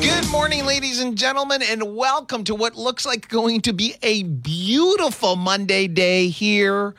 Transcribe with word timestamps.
Good 0.00 0.30
morning, 0.30 0.64
ladies 0.64 1.00
and 1.00 1.18
gentlemen, 1.18 1.60
and 1.62 1.96
welcome 1.96 2.44
to 2.44 2.54
what 2.54 2.76
looks 2.76 3.04
like 3.04 3.28
going 3.28 3.62
to 3.62 3.72
be 3.72 3.96
a 4.02 4.22
beautiful 4.22 5.34
Monday 5.34 5.88
day 5.88 6.28
here 6.28 6.94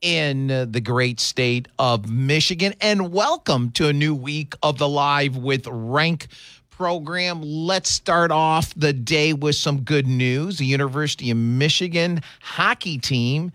in 0.00 0.48
the 0.48 0.80
great 0.80 1.20
state 1.20 1.68
of 1.78 2.10
Michigan. 2.10 2.74
And 2.80 3.12
welcome 3.12 3.70
to 3.72 3.86
a 3.86 3.92
new 3.92 4.14
week 4.14 4.54
of 4.64 4.78
the 4.78 4.88
Live 4.88 5.36
with 5.36 5.68
Rank 5.68 6.26
program. 6.70 7.40
Let's 7.42 7.90
start 7.90 8.32
off 8.32 8.74
the 8.74 8.92
day 8.92 9.32
with 9.32 9.54
some 9.54 9.82
good 9.82 10.08
news. 10.08 10.58
The 10.58 10.66
University 10.66 11.30
of 11.30 11.36
Michigan 11.36 12.20
hockey 12.40 12.98
team 12.98 13.52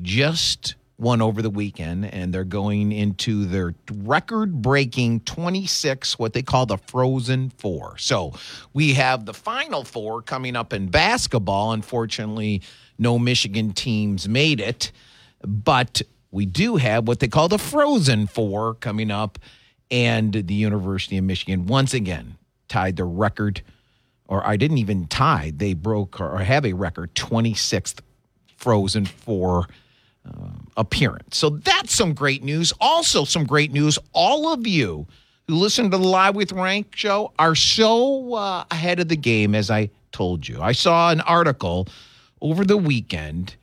just 0.00 0.76
won 1.02 1.20
over 1.20 1.42
the 1.42 1.50
weekend, 1.50 2.06
and 2.06 2.32
they're 2.32 2.44
going 2.44 2.92
into 2.92 3.44
their 3.44 3.74
record 3.92 4.62
breaking 4.62 5.20
26, 5.20 6.18
what 6.18 6.32
they 6.32 6.42
call 6.42 6.64
the 6.64 6.78
Frozen 6.78 7.50
Four. 7.50 7.98
So 7.98 8.32
we 8.72 8.94
have 8.94 9.26
the 9.26 9.34
Final 9.34 9.84
Four 9.84 10.22
coming 10.22 10.54
up 10.56 10.72
in 10.72 10.86
basketball. 10.88 11.72
Unfortunately, 11.72 12.62
no 12.98 13.18
Michigan 13.18 13.72
teams 13.72 14.28
made 14.28 14.60
it, 14.60 14.92
but 15.42 16.00
we 16.30 16.46
do 16.46 16.76
have 16.76 17.08
what 17.08 17.18
they 17.18 17.28
call 17.28 17.48
the 17.48 17.58
Frozen 17.58 18.28
Four 18.28 18.74
coming 18.74 19.10
up, 19.10 19.38
and 19.90 20.32
the 20.32 20.54
University 20.54 21.18
of 21.18 21.24
Michigan 21.24 21.66
once 21.66 21.92
again 21.92 22.38
tied 22.68 22.96
the 22.96 23.04
record. 23.04 23.60
Or 24.28 24.46
I 24.46 24.56
didn't 24.56 24.78
even 24.78 25.08
tie. 25.08 25.52
They 25.54 25.74
broke 25.74 26.18
or 26.20 26.38
have 26.38 26.64
a 26.64 26.72
record 26.72 27.14
26th 27.14 28.00
Frozen 28.56 29.06
Four 29.06 29.66
uh, 30.26 30.50
appearance. 30.76 31.36
So 31.36 31.50
that's 31.50 31.94
some 31.94 32.14
great 32.14 32.42
news. 32.42 32.72
Also, 32.80 33.24
some 33.24 33.44
great 33.44 33.72
news. 33.72 33.98
All 34.12 34.52
of 34.52 34.66
you 34.66 35.06
who 35.48 35.54
listen 35.56 35.90
to 35.90 35.98
the 35.98 36.04
Live 36.04 36.34
with 36.34 36.52
Rank 36.52 36.94
show 36.94 37.32
are 37.38 37.54
so 37.54 38.34
uh, 38.34 38.64
ahead 38.70 39.00
of 39.00 39.08
the 39.08 39.16
game, 39.16 39.54
as 39.54 39.70
I 39.70 39.90
told 40.12 40.46
you. 40.46 40.60
I 40.60 40.72
saw 40.72 41.10
an 41.10 41.20
article 41.22 41.88
over 42.40 42.64
the 42.64 42.76
weekend 42.76 43.56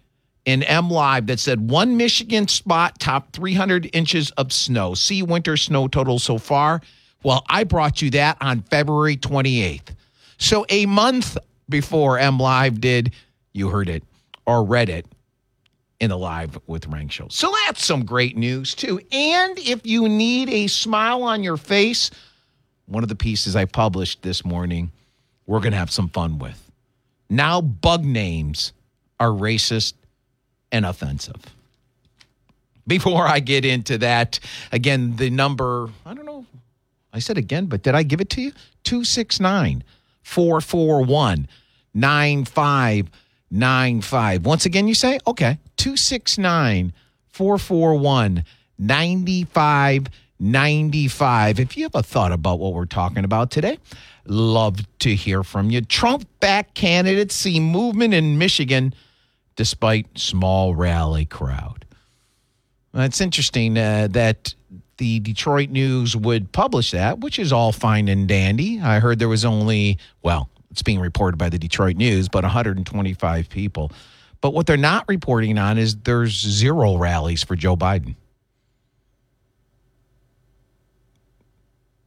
in 0.46 0.62
MLive 0.62 1.28
that 1.28 1.40
said 1.40 1.70
one 1.70 1.96
Michigan 1.96 2.48
spot 2.48 3.00
top 3.00 3.32
300 3.34 3.90
inches 3.94 4.32
of 4.32 4.52
snow. 4.52 4.94
See 4.94 5.22
winter 5.22 5.58
snow 5.58 5.88
total 5.88 6.20
so 6.20 6.38
far. 6.38 6.82
Well, 7.24 7.46
I 7.50 7.66
brought 7.66 8.02
you 8.02 8.10
that 8.12 8.38
on 8.42 8.62
February 8.64 9.18
28th. 9.18 9.96
So 10.38 10.66
a 10.70 10.86
month 10.86 11.38
before 11.68 12.18
MLive 12.18 12.80
did, 12.80 13.14
you 13.54 13.70
heard 13.70 13.90
it 13.90 14.04
or 14.46 14.64
read 14.64 14.90
it 14.90 15.06
in 16.00 16.10
the 16.10 16.18
live 16.18 16.58
with 16.66 16.88
Rank 16.88 17.12
show. 17.12 17.28
So 17.30 17.54
that's 17.66 17.86
some 17.86 18.06
great 18.06 18.38
news 18.38 18.74
too. 18.74 19.02
And 19.12 19.60
if 19.60 19.86
you 19.86 20.08
need 20.08 20.50
a 20.50 20.68
smile 20.68 21.24
on 21.24 21.44
your 21.44 21.58
face, 21.58 22.10
one 22.86 23.04
of 23.04 23.10
the 23.10 23.16
pieces 23.16 23.56
I 23.56 23.66
published 23.66 24.24
this 24.24 24.46
morning, 24.46 24.92
we're 25.46 25.60
going 25.60 25.74
to 25.74 25.78
have 25.78 25.92
some 25.92 26.10
fun 26.10 26.40
with. 26.40 26.72
Now 27.30 27.62
bug 27.62 28.04
names 28.04 28.74
are 29.20 29.30
racist 29.30 29.94
and 30.72 30.86
offensive. 30.86 31.36
Before 32.88 33.28
I 33.28 33.40
get 33.40 33.66
into 33.66 33.98
that, 34.00 34.40
again, 34.72 35.18
the 35.18 35.30
number, 35.30 35.90
I 36.06 36.14
don't 36.14 36.26
know, 36.26 36.46
I 37.14 37.20
said 37.20 37.38
again, 37.38 37.66
but 37.68 37.84
did 37.84 37.94
I 37.94 38.04
give 38.04 38.22
it 38.22 38.30
to 38.32 38.42
you? 38.42 38.52
269 38.84 39.84
441 40.24 41.48
9595. 41.94 44.46
Once 44.46 44.66
again, 44.66 44.88
you 44.88 44.96
say, 44.96 45.20
okay, 45.28 45.60
269 45.80 46.94
441 47.30 48.44
9595. 48.78 51.60
If 51.60 51.76
you 51.78 51.84
have 51.84 51.96
a 51.96 52.04
thought 52.04 52.34
about 52.34 52.60
what 52.60 52.74
we're 52.74 52.86
talking 52.86 53.24
about 53.24 53.50
today, 53.50 53.80
love 54.26 54.82
to 55.00 55.16
hear 55.16 55.42
from 55.44 55.72
you. 55.72 55.80
Trump 55.82 56.28
back 56.42 56.74
candidates 56.74 57.34
see 57.34 57.62
movement 57.62 58.14
in 58.14 58.38
Michigan 58.38 58.94
despite 59.56 60.06
small 60.18 60.76
rally 60.76 61.26
crowd. 61.26 61.86
It's 62.94 63.22
interesting 63.22 63.78
uh, 63.78 64.10
that 64.12 64.54
the 64.98 65.22
Detroit 65.22 65.70
News 65.70 66.14
would 66.16 66.52
publish 66.52 66.92
that, 66.92 67.20
which 67.20 67.40
is 67.40 67.54
all 67.54 67.72
fine 67.72 68.10
and 68.10 68.28
dandy. 68.28 68.82
I 68.82 69.00
heard 69.00 69.18
there 69.18 69.30
was 69.30 69.46
only, 69.46 69.98
well, 70.24 70.50
it's 70.72 70.84
being 70.84 71.00
reported 71.00 71.38
by 71.38 71.48
the 71.48 71.58
Detroit 71.58 71.96
News, 71.96 72.28
but 72.28 72.44
125 72.44 73.50
people. 73.50 73.94
But 74.42 74.54
what 74.54 74.66
they're 74.66 74.78
not 74.78 75.06
reporting 75.08 75.58
on 75.58 75.78
is 75.78 75.96
there's 75.98 76.34
zero 76.34 76.98
rallies 76.98 77.44
for 77.44 77.56
Joe 77.56 77.76
Biden. 77.76 78.16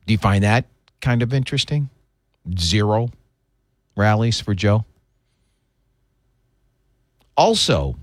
Do 0.06 0.12
you 0.12 0.19
find 0.19 0.42
that 0.42 0.66
kind 1.00 1.22
of 1.22 1.32
interesting? 1.32 1.91
Zero 2.59 3.10
rallies 3.97 4.41
for 4.41 4.54
Joe. 4.54 4.84
Also, 7.37 7.97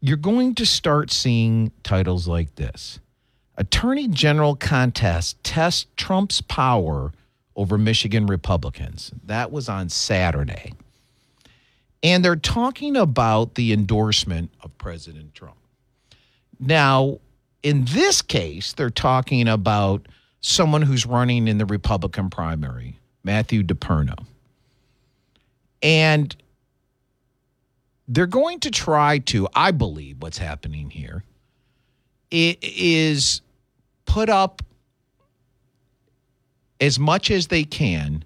you're 0.00 0.16
going 0.16 0.54
to 0.54 0.66
start 0.66 1.10
seeing 1.10 1.72
titles 1.82 2.28
like 2.28 2.54
this 2.54 3.00
Attorney 3.56 4.08
General 4.08 4.54
contest 4.56 5.42
tests 5.42 5.86
Trump's 5.96 6.40
power 6.40 7.12
over 7.56 7.78
Michigan 7.78 8.26
Republicans. 8.26 9.10
That 9.24 9.50
was 9.50 9.68
on 9.68 9.88
Saturday. 9.88 10.74
And 12.02 12.24
they're 12.24 12.36
talking 12.36 12.96
about 12.96 13.54
the 13.54 13.72
endorsement 13.72 14.50
of 14.62 14.76
President 14.78 15.34
Trump. 15.34 15.56
Now, 16.58 17.18
in 17.62 17.84
this 17.86 18.22
case, 18.22 18.72
they're 18.72 18.90
talking 18.90 19.48
about 19.48 20.06
someone 20.40 20.82
who's 20.82 21.04
running 21.04 21.48
in 21.48 21.58
the 21.58 21.66
Republican 21.66 22.30
primary, 22.30 22.98
Matthew 23.24 23.62
DePerno. 23.62 24.26
And 25.82 26.34
they're 28.08 28.26
going 28.26 28.60
to 28.60 28.70
try 28.70 29.18
to, 29.18 29.48
I 29.54 29.72
believe, 29.72 30.22
what's 30.22 30.38
happening 30.38 30.90
here 30.90 31.24
is 32.30 33.40
put 34.04 34.28
up 34.28 34.62
as 36.80 36.98
much 36.98 37.30
as 37.30 37.48
they 37.48 37.64
can 37.64 38.24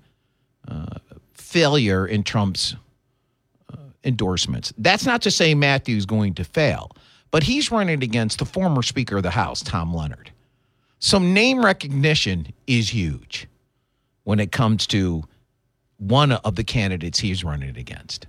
uh, 0.69 0.99
failure 1.33 2.07
in 2.07 2.23
Trump's 2.23 2.77
endorsements. 4.05 4.73
That's 4.79 5.07
not 5.07 5.23
to 5.23 5.31
say 5.31 5.55
Matthew's 5.55 6.07
going 6.07 6.35
to 6.35 6.45
fail, 6.45 6.91
but 7.31 7.43
he's 7.43 7.71
running 7.71 8.03
against 8.03 8.39
the 8.39 8.45
former 8.45 8.83
Speaker 8.83 9.19
of 9.19 9.23
the 9.23 9.31
House, 9.31 9.63
Tom 9.63 9.95
Leonard. 9.95 10.31
So 10.99 11.19
name 11.19 11.65
recognition 11.65 12.53
is 12.67 12.91
huge 12.91 13.47
when 14.25 14.39
it 14.39 14.53
comes 14.53 14.87
to 14.89 15.25
one 15.99 16.33
of 16.33 16.57
the 16.57 16.65
candidates 16.65 17.19
he's 17.19 17.45
running 17.45 17.77
against. 17.77 18.27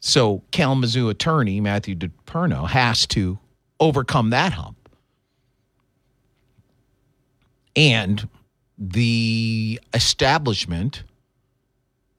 So 0.00 0.42
Kalamazoo 0.52 1.08
attorney 1.08 1.60
Matthew 1.60 1.96
DePerno 1.96 2.66
has 2.68 3.06
to 3.08 3.38
overcome 3.80 4.30
that 4.30 4.52
hump. 4.52 4.76
And 7.74 8.28
the 8.76 9.80
establishment 9.94 11.02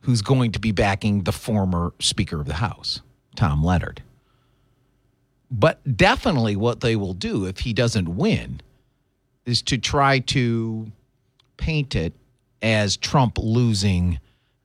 who's 0.01 0.21
going 0.21 0.51
to 0.53 0.59
be 0.59 0.71
backing 0.71 1.23
the 1.23 1.31
former 1.31 1.93
Speaker 1.99 2.39
of 2.39 2.47
the 2.47 2.55
House, 2.55 3.01
Tom 3.35 3.63
Leonard. 3.63 4.01
But 5.51 5.97
definitely 5.97 6.55
what 6.55 6.81
they 6.81 6.95
will 6.95 7.13
do 7.13 7.45
if 7.45 7.59
he 7.59 7.73
doesn't 7.73 8.15
win 8.15 8.61
is 9.45 9.61
to 9.63 9.77
try 9.77 10.19
to 10.19 10.91
paint 11.57 11.95
it 11.95 12.13
as 12.61 12.97
Trump 12.97 13.37
losing 13.37 14.19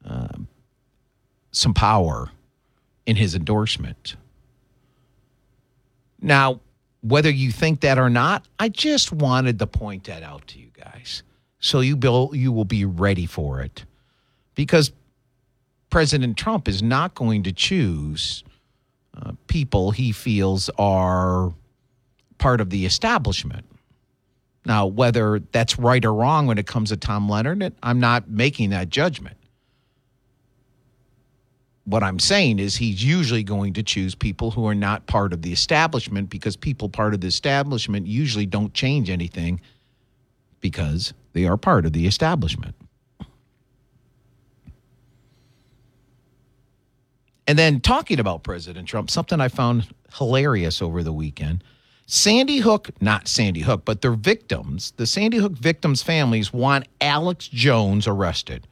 uh, 0.04 0.38
some 1.52 1.74
power 1.74 2.30
in 3.06 3.16
his 3.16 3.34
endorsement. 3.34 4.16
Now, 6.20 6.60
whether 7.00 7.30
you 7.30 7.50
think 7.50 7.80
that 7.80 7.98
or 7.98 8.10
not, 8.10 8.46
I 8.58 8.68
just 8.68 9.12
wanted 9.12 9.58
to 9.58 9.66
point 9.66 10.04
that 10.04 10.22
out 10.22 10.46
to 10.48 10.58
you 10.58 10.68
guys 10.74 11.22
so 11.64 11.80
you 11.80 11.96
will 11.96 12.30
you 12.34 12.52
will 12.52 12.66
be 12.66 12.84
ready 12.84 13.24
for 13.24 13.62
it 13.62 13.86
because 14.54 14.92
President 15.94 16.36
Trump 16.36 16.66
is 16.66 16.82
not 16.82 17.14
going 17.14 17.44
to 17.44 17.52
choose 17.52 18.42
uh, 19.16 19.30
people 19.46 19.92
he 19.92 20.10
feels 20.10 20.68
are 20.76 21.54
part 22.36 22.60
of 22.60 22.68
the 22.70 22.84
establishment. 22.84 23.64
Now, 24.66 24.86
whether 24.86 25.38
that's 25.52 25.78
right 25.78 26.04
or 26.04 26.12
wrong 26.12 26.48
when 26.48 26.58
it 26.58 26.66
comes 26.66 26.88
to 26.88 26.96
Tom 26.96 27.28
Leonard, 27.28 27.72
I'm 27.80 28.00
not 28.00 28.28
making 28.28 28.70
that 28.70 28.88
judgment. 28.88 29.36
What 31.84 32.02
I'm 32.02 32.18
saying 32.18 32.58
is 32.58 32.74
he's 32.74 33.04
usually 33.04 33.44
going 33.44 33.74
to 33.74 33.84
choose 33.84 34.16
people 34.16 34.50
who 34.50 34.66
are 34.66 34.74
not 34.74 35.06
part 35.06 35.32
of 35.32 35.42
the 35.42 35.52
establishment 35.52 36.28
because 36.28 36.56
people 36.56 36.88
part 36.88 37.14
of 37.14 37.20
the 37.20 37.28
establishment 37.28 38.08
usually 38.08 38.46
don't 38.46 38.74
change 38.74 39.10
anything 39.10 39.60
because 40.60 41.14
they 41.34 41.44
are 41.44 41.56
part 41.56 41.86
of 41.86 41.92
the 41.92 42.08
establishment. 42.08 42.74
And 47.46 47.58
then 47.58 47.80
talking 47.80 48.20
about 48.20 48.42
President 48.42 48.88
Trump, 48.88 49.10
something 49.10 49.40
I 49.40 49.48
found 49.48 49.88
hilarious 50.16 50.80
over 50.80 51.02
the 51.02 51.12
weekend. 51.12 51.62
Sandy 52.06 52.58
Hook, 52.58 52.90
not 53.00 53.28
Sandy 53.28 53.60
Hook, 53.60 53.82
but 53.84 54.02
their 54.02 54.12
victims, 54.12 54.92
the 54.96 55.06
Sandy 55.06 55.38
Hook 55.38 55.52
victims' 55.52 56.02
families 56.02 56.52
want 56.52 56.86
Alex 57.00 57.48
Jones 57.48 58.06
arrested. 58.06 58.66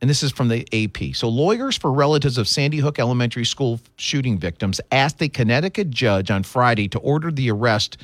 And 0.00 0.10
this 0.10 0.22
is 0.22 0.30
from 0.30 0.48
the 0.48 0.66
AP. 0.74 1.14
So, 1.14 1.28
lawyers 1.28 1.76
for 1.76 1.90
relatives 1.90 2.36
of 2.36 2.46
Sandy 2.46 2.78
Hook 2.78 2.98
Elementary 2.98 3.46
School 3.46 3.80
shooting 3.96 4.38
victims 4.38 4.78
asked 4.92 5.22
a 5.22 5.28
Connecticut 5.28 5.88
judge 5.90 6.30
on 6.30 6.42
Friday 6.42 6.86
to 6.88 6.98
order 6.98 7.30
the 7.30 7.50
arrest 7.50 7.96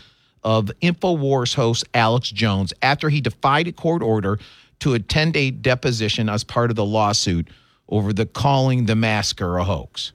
of 0.43 0.71
InfoWars 0.81 1.55
host 1.55 1.85
Alex 1.93 2.31
Jones 2.31 2.73
after 2.83 3.11
he 3.11 3.21
defied 3.21 3.69
a 3.69 3.73
court 3.73 4.03
order 4.03 4.39
to 4.81 4.95
attend 4.95 5.37
a 5.37 5.51
deposition 5.51 6.29
as 6.29 6.43
part 6.43 6.71
of 6.71 6.77
the 6.77 6.85
lawsuit 6.85 7.49
over 7.93 8.11
the 8.15 8.25
calling 8.25 8.87
the 8.87 8.97
massacre 8.97 9.59
a 9.59 9.65
hoax. 9.65 10.13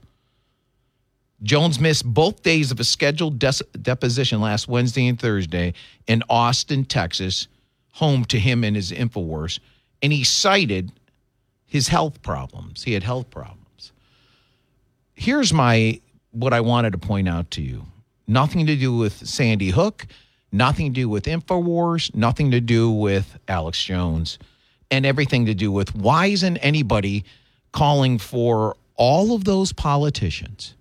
Jones 1.43 1.79
missed 1.79 2.03
both 2.03 2.41
days 2.41 2.71
of 2.71 2.79
a 2.79 2.83
scheduled 2.83 3.37
deposition 3.37 4.41
last 4.41 4.67
Wednesday 4.67 5.07
and 5.07 5.19
Thursday 5.19 5.75
in 6.07 6.23
Austin, 6.27 6.83
Texas, 6.83 7.47
home 7.93 8.25
to 8.25 8.39
him 8.39 8.63
and 8.63 8.75
his 8.75 8.91
InfoWars, 8.91 9.59
and 10.01 10.11
he 10.11 10.23
cited 10.23 10.91
his 11.67 11.87
health 11.87 12.23
problems. 12.23 12.83
He 12.83 12.93
had 12.93 13.03
health 13.03 13.29
problems. 13.29 13.91
Here's 15.13 15.53
my 15.53 16.01
what 16.31 16.53
I 16.53 16.61
wanted 16.61 16.93
to 16.93 16.97
point 16.97 17.29
out 17.29 17.51
to 17.51 17.61
you. 17.61 17.85
Nothing 18.25 18.65
to 18.65 18.75
do 18.75 18.97
with 18.97 19.13
Sandy 19.13 19.69
Hook, 19.69 20.07
nothing 20.51 20.87
to 20.87 21.01
do 21.01 21.09
with 21.09 21.25
InfoWars, 21.25 22.15
nothing 22.15 22.49
to 22.51 22.59
do 22.59 22.89
with 22.89 23.37
Alex 23.47 23.83
Jones, 23.83 24.39
and 24.89 25.05
everything 25.05 25.45
to 25.45 25.53
do 25.53 25.71
with 25.71 25.95
why 25.95 26.27
isn't 26.27 26.57
anybody 26.57 27.23
calling 27.77 28.17
for 28.17 28.75
all 28.95 29.35
of 29.35 29.43
those 29.43 29.71
politicians 29.71 30.73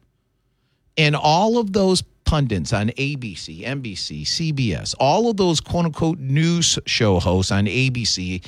and 0.97 1.15
all 1.15 1.59
of 1.59 1.75
those 1.75 2.01
pundits 2.25 2.73
on 2.73 2.89
ABC, 2.89 3.63
NBC, 3.67 4.23
CBS, 4.23 4.95
all 4.99 5.29
of 5.29 5.37
those 5.37 5.61
quote 5.61 5.85
unquote 5.85 6.19
news 6.19 6.79
show 6.87 7.21
hosts 7.21 7.53
on 7.53 7.67
ABC. 7.67 8.43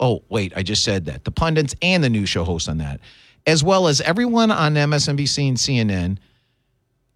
Oh, 0.00 0.22
wait, 0.30 0.54
I 0.56 0.62
just 0.62 0.84
said 0.84 1.04
that. 1.04 1.24
The 1.24 1.30
pundits 1.30 1.74
and 1.82 2.02
the 2.02 2.08
news 2.08 2.30
show 2.30 2.44
hosts 2.44 2.66
on 2.66 2.78
that, 2.78 2.98
as 3.46 3.62
well 3.62 3.86
as 3.86 4.00
everyone 4.00 4.50
on 4.50 4.72
MSNBC 4.72 5.48
and 5.48 5.58
CNN, 5.58 6.18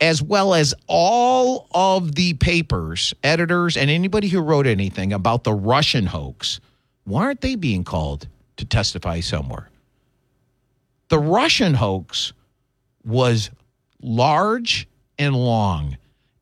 as 0.02 0.22
well 0.22 0.52
as 0.52 0.74
all 0.88 1.68
of 1.72 2.16
the 2.16 2.34
papers, 2.34 3.14
editors, 3.24 3.78
and 3.78 3.88
anybody 3.88 4.28
who 4.28 4.42
wrote 4.42 4.66
anything 4.66 5.14
about 5.14 5.42
the 5.42 5.54
Russian 5.54 6.04
hoax. 6.04 6.60
Why 7.04 7.22
aren't 7.24 7.40
they 7.40 7.54
being 7.54 7.82
called 7.82 8.28
to 8.58 8.66
testify 8.66 9.20
somewhere? 9.20 9.70
The 11.08 11.18
Russian 11.18 11.74
hoax 11.74 12.32
was 13.04 13.50
large 14.02 14.88
and 15.18 15.34
long 15.34 15.96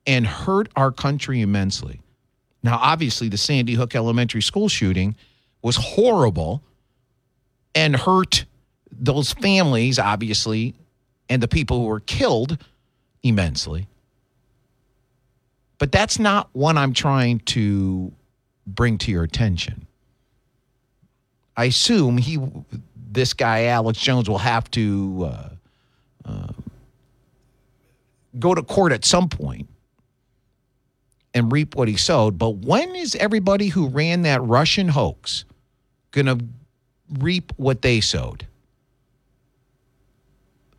and 0.06 0.26
hurt 0.26 0.68
our 0.76 0.90
country 0.90 1.40
immensely. 1.40 2.00
Now, 2.62 2.78
obviously, 2.80 3.28
the 3.28 3.36
Sandy 3.36 3.74
Hook 3.74 3.94
Elementary 3.94 4.42
School 4.42 4.68
shooting 4.68 5.16
was 5.62 5.76
horrible 5.76 6.62
and 7.74 7.94
hurt 7.94 8.44
those 8.90 9.32
families, 9.32 9.98
obviously, 9.98 10.74
and 11.28 11.42
the 11.42 11.48
people 11.48 11.80
who 11.80 11.86
were 11.86 12.00
killed 12.00 12.58
immensely. 13.22 13.86
But 15.78 15.92
that's 15.92 16.18
not 16.18 16.48
what 16.52 16.76
I'm 16.76 16.92
trying 16.92 17.40
to 17.40 18.12
bring 18.66 18.96
to 18.98 19.10
your 19.10 19.24
attention. 19.24 19.86
I 21.56 21.66
assume 21.66 22.18
he, 22.18 22.38
this 23.14 23.32
guy 23.32 23.64
Alex 23.64 23.98
Jones, 23.98 24.28
will 24.28 24.38
have 24.38 24.70
to 24.72 25.30
uh, 25.30 25.48
uh, 26.24 26.52
go 28.38 28.54
to 28.54 28.62
court 28.62 28.92
at 28.92 29.04
some 29.04 29.28
point 29.28 29.68
and 31.32 31.50
reap 31.50 31.74
what 31.74 31.88
he 31.88 31.96
sowed. 31.96 32.38
But 32.38 32.56
when 32.56 32.94
is 32.94 33.14
everybody 33.16 33.68
who 33.68 33.88
ran 33.88 34.22
that 34.22 34.42
Russian 34.42 34.88
hoax 34.88 35.44
going 36.10 36.26
to 36.26 36.44
reap 37.18 37.52
what 37.56 37.82
they 37.82 38.00
sowed? 38.00 38.46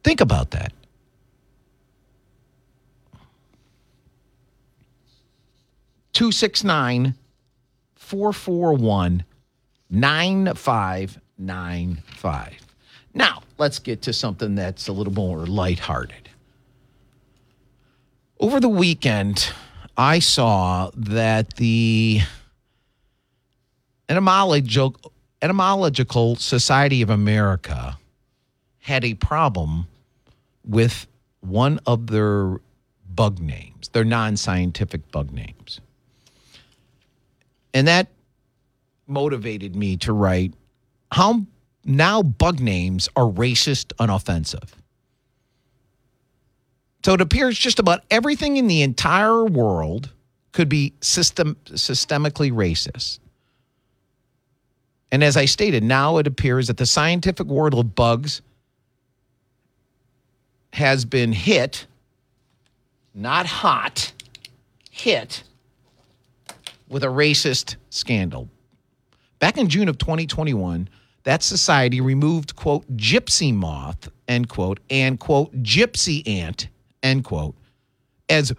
Think 0.03 0.21
about 0.21 0.51
that. 0.51 0.71
Two 6.13 6.31
six 6.31 6.63
nine 6.63 7.15
four 7.95 8.31
four 8.31 8.73
one 8.73 9.25
nine 9.89 10.53
five 10.53 11.19
nine 11.37 12.01
five. 12.07 12.55
Now 13.13 13.43
let's 13.57 13.79
get 13.79 14.01
to 14.03 14.13
something 14.13 14.55
that's 14.55 14.87
a 14.87 14.91
little 14.91 15.13
more 15.13 15.45
lighthearted. 15.45 16.29
Over 18.39 18.59
the 18.59 18.69
weekend, 18.69 19.49
I 19.97 20.19
saw 20.19 20.91
that 20.95 21.55
the 21.55 22.21
Etymological, 24.09 24.95
Etymological 25.41 26.35
Society 26.35 27.01
of 27.01 27.09
America 27.09 27.97
had 28.79 29.03
a 29.03 29.13
problem 29.15 29.87
with 30.63 31.07
one 31.39 31.79
of 31.85 32.07
their 32.07 32.57
bug 33.15 33.39
names, 33.39 33.89
their 33.89 34.03
non 34.03 34.37
scientific 34.37 35.09
bug 35.11 35.31
names. 35.31 35.79
And 37.73 37.87
that 37.87 38.07
motivated 39.07 39.75
me 39.75 39.97
to 39.97 40.13
write 40.13 40.53
how 41.15 41.45
now 41.85 42.21
bug 42.21 42.59
names 42.59 43.07
are 43.15 43.23
racist 43.23 43.93
and 44.01 44.11
offensive. 44.11 44.75
So 47.05 47.13
it 47.13 47.21
appears 47.21 47.57
just 47.57 47.79
about 47.79 48.03
everything 48.11 48.57
in 48.57 48.67
the 48.67 48.81
entire 48.81 49.45
world 49.45 50.11
could 50.51 50.67
be 50.67 50.91
system 50.99 51.55
systemically 51.67 52.51
racist. 52.51 53.19
And 55.09 55.23
as 55.23 55.37
I 55.37 55.45
stated, 55.45 55.85
now 55.85 56.17
it 56.17 56.27
appears 56.27 56.67
that 56.67 56.75
the 56.75 56.85
scientific 56.85 57.47
world 57.47 57.75
of 57.75 57.95
bugs 57.95 58.41
has 60.73 61.05
been 61.05 61.31
hit, 61.31 61.87
not 63.13 63.45
hot, 63.45 64.11
hit 64.91 65.43
with 66.89 67.05
a 67.05 67.07
racist 67.07 67.77
scandal. 67.89 68.49
Back 69.39 69.57
in 69.57 69.69
June 69.69 69.87
of 69.87 69.97
2021, 69.97 70.89
that 71.25 71.43
society 71.43 72.01
removed, 72.01 72.55
quote, 72.55 72.87
gypsy 72.95 73.53
moth, 73.53 74.09
end 74.27 74.47
quote, 74.47 74.79
and, 74.89 75.19
quote, 75.19 75.51
gypsy 75.63 76.25
ant, 76.27 76.69
end 77.03 77.25
quote, 77.25 77.55
as, 78.29 78.53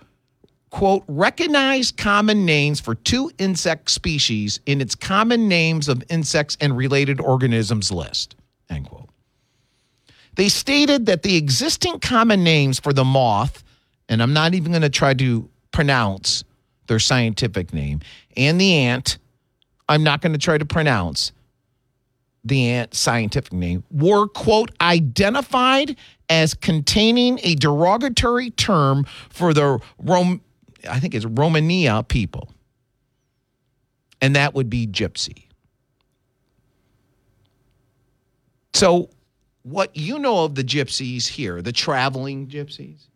quote, 0.70 1.04
recognized 1.06 1.96
common 1.96 2.44
names 2.44 2.80
for 2.80 2.96
two 2.96 3.30
insect 3.38 3.90
species 3.90 4.60
in 4.66 4.80
its 4.80 4.96
common 4.96 5.48
names 5.48 5.88
of 5.88 6.02
insects 6.10 6.56
and 6.60 6.76
related 6.76 7.20
organisms 7.20 7.92
list, 7.92 8.34
end 8.68 8.88
quote. 8.88 9.08
They 10.34 10.48
stated 10.48 11.06
that 11.06 11.22
the 11.22 11.36
existing 11.36 12.00
common 12.00 12.42
names 12.42 12.80
for 12.80 12.92
the 12.92 13.04
moth, 13.04 13.62
and 14.08 14.20
I'm 14.20 14.32
not 14.32 14.54
even 14.54 14.72
going 14.72 14.82
to 14.82 14.90
try 14.90 15.14
to 15.14 15.48
pronounce 15.70 16.42
their 16.88 16.98
scientific 16.98 17.72
name, 17.72 18.00
and 18.36 18.60
the 18.60 18.74
ant, 18.74 19.18
I'm 19.88 20.02
not 20.02 20.20
going 20.20 20.32
to 20.32 20.38
try 20.38 20.58
to 20.58 20.66
pronounce 20.66 21.30
the 22.46 22.70
ant 22.70 22.94
scientific 22.94 23.52
name, 23.52 23.84
were, 23.90 24.28
quote, 24.28 24.70
identified 24.80 25.96
as 26.28 26.54
containing 26.54 27.40
a 27.42 27.54
derogatory 27.56 28.50
term 28.50 29.04
for 29.30 29.52
the 29.52 29.80
Rom, 29.98 30.40
I 30.88 31.00
think 31.00 31.14
it's 31.14 31.24
Romania 31.24 32.02
people. 32.02 32.48
And 34.20 34.34
that 34.36 34.54
would 34.54 34.70
be 34.70 34.86
gypsy. 34.86 35.44
So, 38.72 39.10
what 39.62 39.96
you 39.96 40.18
know 40.18 40.44
of 40.44 40.54
the 40.54 40.62
gypsies 40.62 41.26
here, 41.26 41.60
the 41.60 41.72
traveling 41.72 42.46
gypsies, 42.46 43.06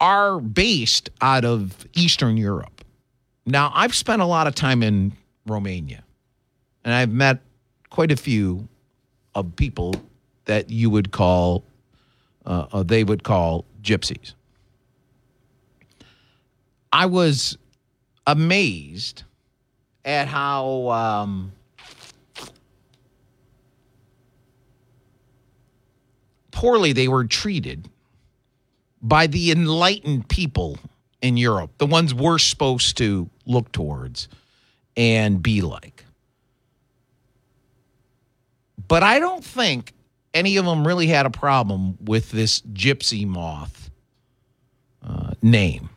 are 0.00 0.40
based 0.40 1.10
out 1.20 1.44
of 1.44 1.86
Eastern 1.94 2.36
Europe. 2.36 2.84
Now, 3.44 3.72
I've 3.74 3.94
spent 3.94 4.22
a 4.22 4.26
lot 4.26 4.46
of 4.46 4.54
time 4.54 4.82
in 4.82 5.12
Romania, 5.46 6.04
and 6.86 6.94
I've 6.94 7.10
met 7.10 7.40
quite 7.90 8.12
a 8.12 8.16
few 8.16 8.68
of 9.34 9.56
people 9.56 9.92
that 10.44 10.70
you 10.70 10.88
would 10.88 11.10
call, 11.10 11.64
uh, 12.46 12.66
uh, 12.72 12.82
they 12.84 13.02
would 13.02 13.24
call 13.24 13.64
gypsies. 13.82 14.34
I 16.92 17.06
was 17.06 17.58
amazed 18.24 19.24
at 20.04 20.28
how 20.28 20.88
um, 20.90 21.52
poorly 26.52 26.92
they 26.92 27.08
were 27.08 27.24
treated 27.24 27.88
by 29.02 29.26
the 29.26 29.50
enlightened 29.50 30.28
people 30.28 30.78
in 31.20 31.36
Europe, 31.36 31.72
the 31.78 31.86
ones 31.86 32.14
we're 32.14 32.38
supposed 32.38 32.96
to 32.98 33.28
look 33.44 33.72
towards 33.72 34.28
and 34.96 35.42
be 35.42 35.62
like. 35.62 36.05
But 38.88 39.02
I 39.02 39.18
don't 39.18 39.44
think 39.44 39.92
any 40.34 40.56
of 40.56 40.64
them 40.64 40.86
really 40.86 41.06
had 41.06 41.26
a 41.26 41.30
problem 41.30 41.96
with 42.04 42.30
this 42.30 42.60
gypsy 42.60 43.26
moth 43.26 43.90
uh, 45.02 45.32
name. 45.42 45.88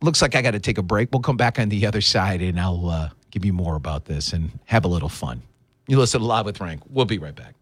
Looks 0.00 0.22
like 0.22 0.34
I 0.34 0.42
got 0.42 0.52
to 0.52 0.60
take 0.60 0.78
a 0.78 0.82
break. 0.82 1.10
We'll 1.12 1.22
come 1.22 1.36
back 1.36 1.58
on 1.58 1.68
the 1.68 1.86
other 1.86 2.00
side 2.00 2.42
and 2.42 2.58
I'll 2.58 2.88
uh, 2.88 3.10
give 3.30 3.44
you 3.44 3.52
more 3.52 3.76
about 3.76 4.04
this 4.04 4.32
and 4.32 4.50
have 4.64 4.84
a 4.84 4.88
little 4.88 5.08
fun. 5.08 5.42
You 5.86 5.98
listen 5.98 6.20
to 6.20 6.26
Live 6.26 6.46
with 6.46 6.60
Rank. 6.60 6.82
We'll 6.88 7.04
be 7.04 7.18
right 7.18 7.34
back. 7.34 7.54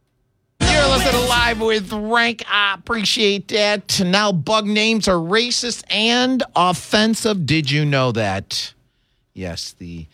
You're 0.61 0.89
listening 0.89 1.12
to 1.12 1.29
Live 1.29 1.61
with 1.61 1.93
Rank. 1.93 2.45
I 2.49 2.75
appreciate 2.75 3.49
that. 3.49 4.00
Now, 4.00 4.31
bug 4.33 4.67
names 4.67 5.09
are 5.09 5.17
racist 5.17 5.85
and 5.91 6.43
offensive. 6.55 7.47
Did 7.47 7.71
you 7.71 7.85
know 7.85 8.12
that? 8.12 8.73
Yes, 9.33 9.73
the 9.73 10.07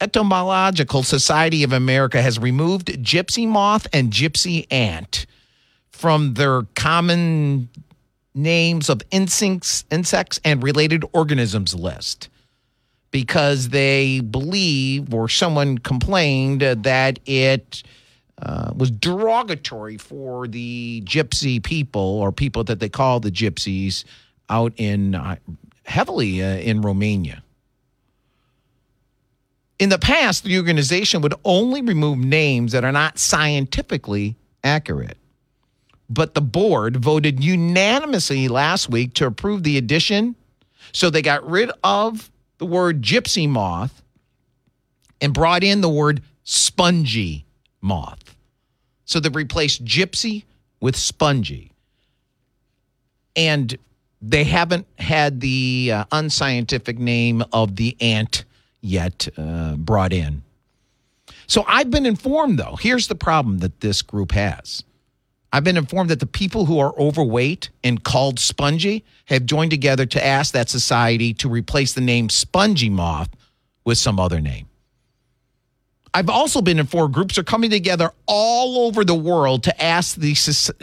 Entomological 0.00 1.02
Society 1.02 1.62
of 1.62 1.72
America 1.72 2.20
has 2.20 2.38
removed 2.38 2.88
gypsy 3.02 3.48
moth 3.48 3.86
and 3.92 4.12
gypsy 4.12 4.66
ant 4.70 5.26
from 5.88 6.34
their 6.34 6.62
common 6.74 7.68
names 8.34 8.90
of 8.90 9.00
insects, 9.10 9.84
insects 9.90 10.38
and 10.44 10.62
related 10.62 11.02
organisms 11.14 11.74
list 11.74 12.28
because 13.10 13.70
they 13.70 14.20
believe 14.20 15.14
or 15.14 15.28
someone 15.28 15.78
complained 15.78 16.60
that 16.60 17.18
it 17.24 17.82
uh, 18.42 18.70
was 18.76 18.90
derogatory 18.90 19.96
for 19.96 20.46
the 20.46 21.00
gypsy 21.06 21.62
people 21.62 22.02
or 22.02 22.30
people 22.30 22.62
that 22.64 22.80
they 22.80 22.90
call 22.90 23.18
the 23.18 23.30
gypsies 23.30 24.04
out 24.50 24.74
in 24.76 25.14
uh, 25.14 25.36
heavily 25.86 26.42
uh, 26.42 26.56
in 26.56 26.82
Romania. 26.82 27.42
In 29.78 29.90
the 29.90 29.98
past, 29.98 30.44
the 30.44 30.56
organization 30.56 31.20
would 31.20 31.34
only 31.44 31.82
remove 31.82 32.18
names 32.18 32.72
that 32.72 32.84
are 32.84 32.92
not 32.92 33.18
scientifically 33.18 34.36
accurate. 34.64 35.18
But 36.08 36.34
the 36.34 36.40
board 36.40 36.96
voted 36.96 37.42
unanimously 37.42 38.48
last 38.48 38.88
week 38.88 39.14
to 39.14 39.26
approve 39.26 39.64
the 39.64 39.76
addition. 39.76 40.34
So 40.92 41.10
they 41.10 41.20
got 41.20 41.48
rid 41.48 41.70
of 41.84 42.30
the 42.58 42.66
word 42.66 43.02
gypsy 43.02 43.48
moth 43.48 44.02
and 45.20 45.34
brought 45.34 45.64
in 45.64 45.80
the 45.80 45.88
word 45.88 46.22
spongy 46.44 47.44
moth. 47.80 48.34
So 49.04 49.20
they 49.20 49.28
replaced 49.28 49.84
gypsy 49.84 50.44
with 50.80 50.96
spongy. 50.96 51.72
And 53.34 53.76
they 54.22 54.44
haven't 54.44 54.86
had 54.98 55.40
the 55.40 55.90
uh, 55.92 56.04
unscientific 56.12 56.98
name 56.98 57.44
of 57.52 57.76
the 57.76 57.96
ant 58.00 58.45
yet 58.86 59.28
uh, 59.36 59.76
brought 59.76 60.12
in. 60.12 60.42
So 61.46 61.64
I've 61.66 61.90
been 61.90 62.06
informed, 62.06 62.58
though. 62.58 62.76
Here's 62.76 63.08
the 63.08 63.14
problem 63.14 63.58
that 63.58 63.80
this 63.80 64.02
group 64.02 64.32
has. 64.32 64.82
I've 65.52 65.64
been 65.64 65.76
informed 65.76 66.10
that 66.10 66.20
the 66.20 66.26
people 66.26 66.66
who 66.66 66.78
are 66.80 66.92
overweight 66.98 67.70
and 67.84 68.02
called 68.02 68.38
spongy 68.38 69.04
have 69.26 69.46
joined 69.46 69.70
together 69.70 70.04
to 70.06 70.24
ask 70.24 70.52
that 70.52 70.68
society 70.68 71.32
to 71.34 71.48
replace 71.48 71.94
the 71.94 72.00
name 72.00 72.28
spongy 72.28 72.90
moth 72.90 73.30
with 73.84 73.96
some 73.96 74.18
other 74.18 74.40
name. 74.40 74.66
I've 76.12 76.30
also 76.30 76.62
been 76.62 76.78
informed 76.78 77.14
groups 77.14 77.38
are 77.38 77.44
coming 77.44 77.70
together 77.70 78.10
all 78.26 78.86
over 78.86 79.04
the 79.04 79.14
world 79.14 79.62
to 79.64 79.82
ask 79.82 80.16
the 80.16 80.34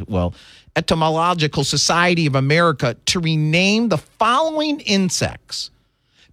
well, 0.07 0.33
Etymological 0.75 1.63
Society 1.63 2.25
of 2.25 2.35
America 2.35 2.95
to 3.07 3.19
rename 3.19 3.89
the 3.89 3.97
following 3.97 4.79
insects 4.81 5.71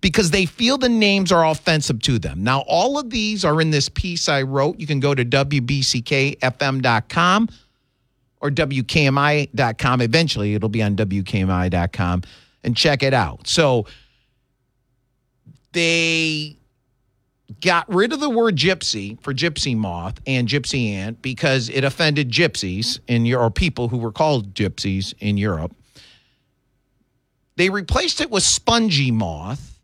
because 0.01 0.31
they 0.31 0.47
feel 0.47 0.79
the 0.79 0.89
names 0.89 1.31
are 1.31 1.47
offensive 1.47 2.01
to 2.03 2.19
them. 2.19 2.43
Now, 2.43 2.65
all 2.67 2.99
of 2.99 3.11
these 3.11 3.45
are 3.45 3.61
in 3.61 3.71
this 3.71 3.89
piece 3.89 4.29
I 4.29 4.43
wrote. 4.43 4.81
You 4.81 4.87
can 4.87 5.01
go 5.01 5.15
to 5.15 5.25
WBCKFM.com 5.25 7.49
or 8.41 8.51
WKMI.com. 8.51 10.01
Eventually, 10.01 10.55
it'll 10.55 10.69
be 10.69 10.83
on 10.83 10.97
WKMI.com 10.97 12.23
and 12.65 12.77
check 12.77 13.03
it 13.03 13.15
out. 13.15 13.47
So 13.47 13.87
they 15.73 16.57
got 17.61 17.93
rid 17.93 18.13
of 18.13 18.21
the 18.21 18.31
word 18.31 18.57
gypsy 18.57 19.21
for 19.23 19.35
gypsy 19.35 19.77
moth 19.77 20.21
and 20.27 20.49
gypsy 20.49 20.93
ant 20.93 21.21
because 21.21 21.69
it 21.69 21.85
offended 21.85 22.31
gypsies 22.31 23.01
in 23.07 23.27
Europe, 23.27 23.41
or 23.41 23.51
people 23.51 23.89
who 23.89 23.99
were 23.99 24.13
called 24.13 24.55
gypsies 24.55 25.13
in 25.19 25.37
Europe. 25.37 25.75
They 27.57 27.69
replaced 27.69 28.23
it 28.23 28.31
with 28.31 28.43
spongy 28.43 29.11
moth 29.11 29.80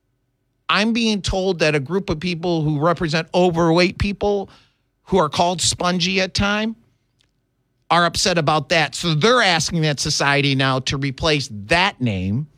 I'm 0.68 0.92
being 0.92 1.23
told 1.23 1.61
that 1.61 1.75
a 1.75 1.80
group 1.80 2.11
of 2.11 2.18
people 2.20 2.62
who 2.62 2.78
represent 2.80 3.28
overweight 3.35 3.99
people 3.99 4.50
who 5.04 5.18
are 5.18 5.28
called 5.28 5.61
spongy 5.61 6.20
at 6.20 6.35
time 6.35 6.76
are 7.90 8.04
upset 8.04 8.37
about 8.38 8.70
that. 8.70 8.94
So 8.94 9.14
they're 9.14 9.42
asking 9.42 9.82
that 9.82 10.00
society 10.00 10.54
now 10.54 10.80
to 10.80 10.96
replace 10.96 11.49
that 11.66 12.00
name. 12.00 12.49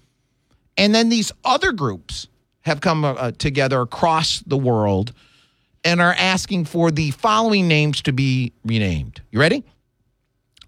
And 0.77 0.95
then 0.95 1.11
these 1.11 1.33
other 1.45 1.73
groups 1.73 2.29
have 2.61 2.81
come 2.81 3.05
uh, 3.05 3.33
together 3.33 3.81
across 3.81 4.41
the 4.41 4.57
world 4.57 5.13
and 5.85 6.01
are 6.01 6.15
asking 6.15 6.65
for 6.65 6.91
the 6.91 7.11
following 7.13 7.69
names 7.69 8.01
to 8.03 8.13
be 8.13 8.53
renamed. 8.65 9.21
You 9.31 9.41
ready? 9.41 9.65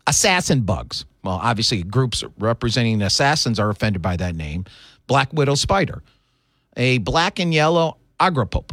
Assassin 0.06 0.62
bugs. 0.62 1.04
Well, 1.22 1.40
obviously, 1.42 1.82
groups 1.82 2.24
representing 2.38 3.02
assassins 3.02 3.58
are 3.58 3.70
offended 3.70 4.02
by 4.02 4.16
that 4.16 4.34
name. 4.34 4.64
Black 5.06 5.32
widow 5.32 5.54
spider 5.54 6.02
a 6.76 6.98
black 6.98 7.38
and 7.38 7.52
yellow 7.52 7.96
argiope, 8.18 8.70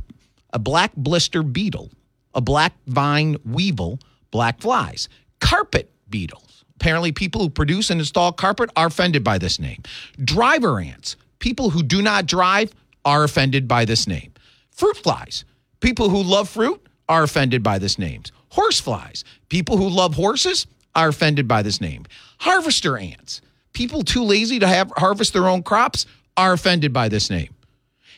a 0.54 0.60
black 0.60 0.92
blister 0.96 1.44
beetle, 1.44 1.92
a 2.34 2.42
black 2.42 2.74
vine 2.88 3.38
weevil, 3.46 4.00
black 4.32 4.60
flies, 4.60 5.10
carpet 5.39 5.92
beetles. 6.10 6.63
Apparently, 6.75 7.12
people 7.12 7.42
who 7.42 7.50
produce 7.50 7.89
and 7.89 8.00
install 8.00 8.32
carpet 8.32 8.70
are 8.75 8.88
offended 8.88 9.24
by 9.24 9.38
this 9.38 9.60
name. 9.60 9.82
Driver 10.24 10.80
ants, 10.80 11.16
people 11.39 11.72
who 11.72 11.82
do 11.82 12.01
not 12.01 12.27
drive 12.27 12.72
are 13.04 13.24
offended 13.24 13.68
by 13.68 13.86
this 13.86 14.08
name. 14.08 14.32
Fruit 14.72 14.98
flies, 14.98 15.44
people 15.80 16.10
who 16.10 16.22
love 16.22 16.50
fruit 16.50 16.80
are 17.10 17.24
offended 17.24 17.63
by 17.63 17.80
this 17.80 17.98
name. 17.98 18.22
Horse 18.50 18.80
flies, 18.80 19.24
people 19.50 19.77
who 19.77 19.89
love 19.89 20.13
horses 20.13 20.68
are 20.94 21.10
offended 21.10 21.48
by 21.48 21.63
this 21.63 21.82
name. 21.82 22.06
Harvester 22.39 22.98
ants, 22.98 23.42
people 23.74 24.04
too 24.04 24.24
lazy 24.24 24.60
to 24.60 24.68
have 24.68 24.92
harvest 24.98 25.34
their 25.34 25.48
own 25.48 25.63
crops 25.63 26.06
are 26.36 26.54
offended 26.54 26.94
by 26.94 27.10
this 27.10 27.30
name. 27.30 27.50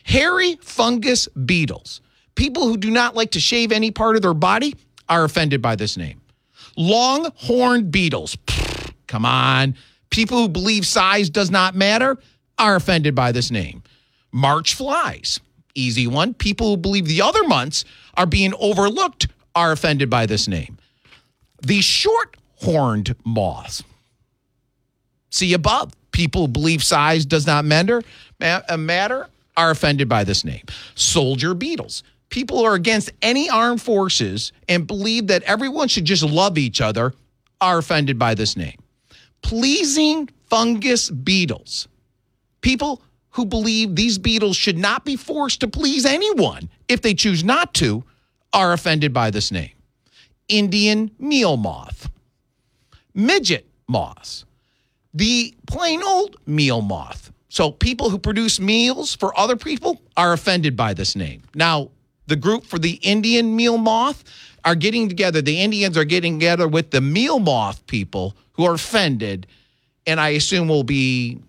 Hairy 0.04 0.56
fungus 0.62 1.28
beetles. 1.28 2.00
People 2.34 2.68
who 2.68 2.76
do 2.76 2.90
not 2.90 3.14
like 3.14 3.32
to 3.32 3.40
shave 3.40 3.72
any 3.72 3.90
part 3.90 4.16
of 4.16 4.22
their 4.22 4.34
body 4.34 4.74
are 5.08 5.24
offended 5.24 5.60
by 5.60 5.76
this 5.76 5.96
name. 5.96 6.20
Long 6.76 7.30
horned 7.36 7.90
beetles. 7.90 8.36
Pfft, 8.46 8.94
come 9.06 9.26
on. 9.26 9.76
People 10.10 10.38
who 10.38 10.48
believe 10.48 10.86
size 10.86 11.30
does 11.30 11.50
not 11.50 11.74
matter 11.74 12.16
are 12.58 12.76
offended 12.76 13.14
by 13.14 13.32
this 13.32 13.50
name. 13.50 13.82
March 14.32 14.74
flies. 14.74 15.40
Easy 15.74 16.06
one. 16.06 16.34
People 16.34 16.70
who 16.70 16.76
believe 16.76 17.06
the 17.06 17.22
other 17.22 17.44
months 17.44 17.84
are 18.14 18.26
being 18.26 18.54
overlooked 18.58 19.28
are 19.54 19.72
offended 19.72 20.10
by 20.10 20.26
this 20.26 20.48
name. 20.48 20.78
The 21.62 21.80
short 21.80 22.36
horned 22.56 23.14
moths. 23.24 23.82
See 25.30 25.52
above. 25.52 25.92
People 26.12 26.42
who 26.42 26.48
believe 26.48 26.82
size 26.82 27.24
does 27.24 27.46
not 27.46 27.64
matter, 27.64 28.02
uh, 28.40 28.76
matter 28.76 29.28
are 29.56 29.70
offended 29.70 30.08
by 30.08 30.24
this 30.24 30.44
name. 30.44 30.64
Soldier 30.94 31.54
beetles. 31.54 32.02
People 32.28 32.60
are 32.64 32.74
against 32.74 33.10
any 33.22 33.50
armed 33.50 33.82
forces 33.82 34.52
and 34.68 34.86
believe 34.86 35.26
that 35.26 35.42
everyone 35.42 35.88
should 35.88 36.04
just 36.04 36.22
love 36.22 36.56
each 36.56 36.80
other 36.80 37.12
are 37.60 37.78
offended 37.78 38.18
by 38.18 38.34
this 38.34 38.56
name. 38.56 38.78
Pleasing 39.42 40.28
fungus 40.48 41.10
beetles. 41.10 41.88
People 42.60 43.02
who 43.30 43.44
believe 43.44 43.94
these 43.94 44.18
beetles 44.18 44.56
should 44.56 44.78
not 44.78 45.04
be 45.04 45.16
forced 45.16 45.60
to 45.60 45.68
please 45.68 46.04
anyone 46.04 46.68
if 46.88 47.02
they 47.02 47.14
choose 47.14 47.44
not 47.44 47.74
to 47.74 48.04
are 48.52 48.72
offended 48.72 49.12
by 49.12 49.30
this 49.30 49.50
name. 49.50 49.70
Indian 50.48 51.10
meal 51.18 51.56
moth. 51.56 52.10
Midget 53.14 53.66
moths. 53.88 54.44
The 55.14 55.54
plain 55.66 56.02
old 56.02 56.36
meal 56.46 56.80
moth. 56.80 57.29
So 57.50 57.72
people 57.72 58.10
who 58.10 58.18
produce 58.18 58.60
meals 58.60 59.16
for 59.16 59.38
other 59.38 59.56
people 59.56 60.00
are 60.16 60.32
offended 60.32 60.76
by 60.76 60.94
this 60.94 61.16
name. 61.16 61.42
Now, 61.54 61.90
the 62.28 62.36
group 62.36 62.64
for 62.64 62.78
the 62.78 62.92
Indian 63.02 63.56
meal 63.56 63.76
moth 63.76 64.22
are 64.64 64.76
getting 64.76 65.08
together. 65.08 65.42
The 65.42 65.60
Indians 65.60 65.98
are 65.98 66.04
getting 66.04 66.38
together 66.38 66.68
with 66.68 66.92
the 66.92 67.00
meal 67.00 67.40
moth 67.40 67.84
people 67.88 68.36
who 68.52 68.64
are 68.64 68.74
offended, 68.74 69.48
and 70.06 70.20
I 70.20 70.30
assume 70.30 70.68
will 70.68 70.84
be 70.84 71.40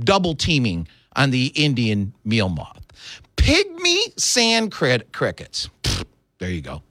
double 0.00 0.34
teaming 0.34 0.88
on 1.14 1.30
the 1.30 1.46
Indian 1.54 2.12
meal 2.24 2.48
moth. 2.48 2.84
Pygmy 3.36 4.18
sand 4.18 4.72
crickets. 4.72 5.68
there 6.38 6.50
you 6.50 6.62
go. 6.62 6.82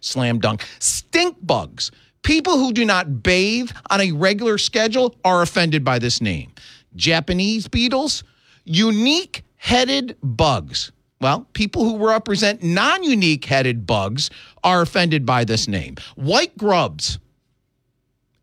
Slam 0.00 0.38
dunk. 0.38 0.64
Stink 0.78 1.36
bugs. 1.42 1.90
People 2.22 2.56
who 2.56 2.72
do 2.72 2.84
not 2.84 3.24
bathe 3.24 3.70
on 3.90 4.00
a 4.00 4.12
regular 4.12 4.58
schedule 4.58 5.16
are 5.24 5.42
offended 5.42 5.84
by 5.84 5.98
this 5.98 6.20
name. 6.20 6.52
Japanese 6.96 7.68
beetles, 7.68 8.24
unique 8.64 9.44
headed 9.56 10.16
bugs. 10.22 10.92
Well, 11.20 11.46
people 11.52 11.84
who 11.84 12.06
represent 12.06 12.62
non 12.62 13.02
unique 13.02 13.44
headed 13.44 13.86
bugs 13.86 14.30
are 14.64 14.82
offended 14.82 15.26
by 15.26 15.44
this 15.44 15.68
name 15.68 15.96
white 16.16 16.56
grubs 16.56 17.18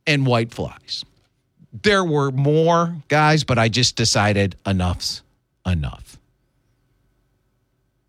and 0.06 0.26
white 0.26 0.54
flies. 0.54 1.04
There 1.84 2.04
were 2.04 2.32
more 2.32 2.98
guys, 3.08 3.44
but 3.44 3.58
I 3.58 3.70
just 3.70 3.96
decided 3.96 4.56
enough's 4.66 5.22
enough. 5.66 6.18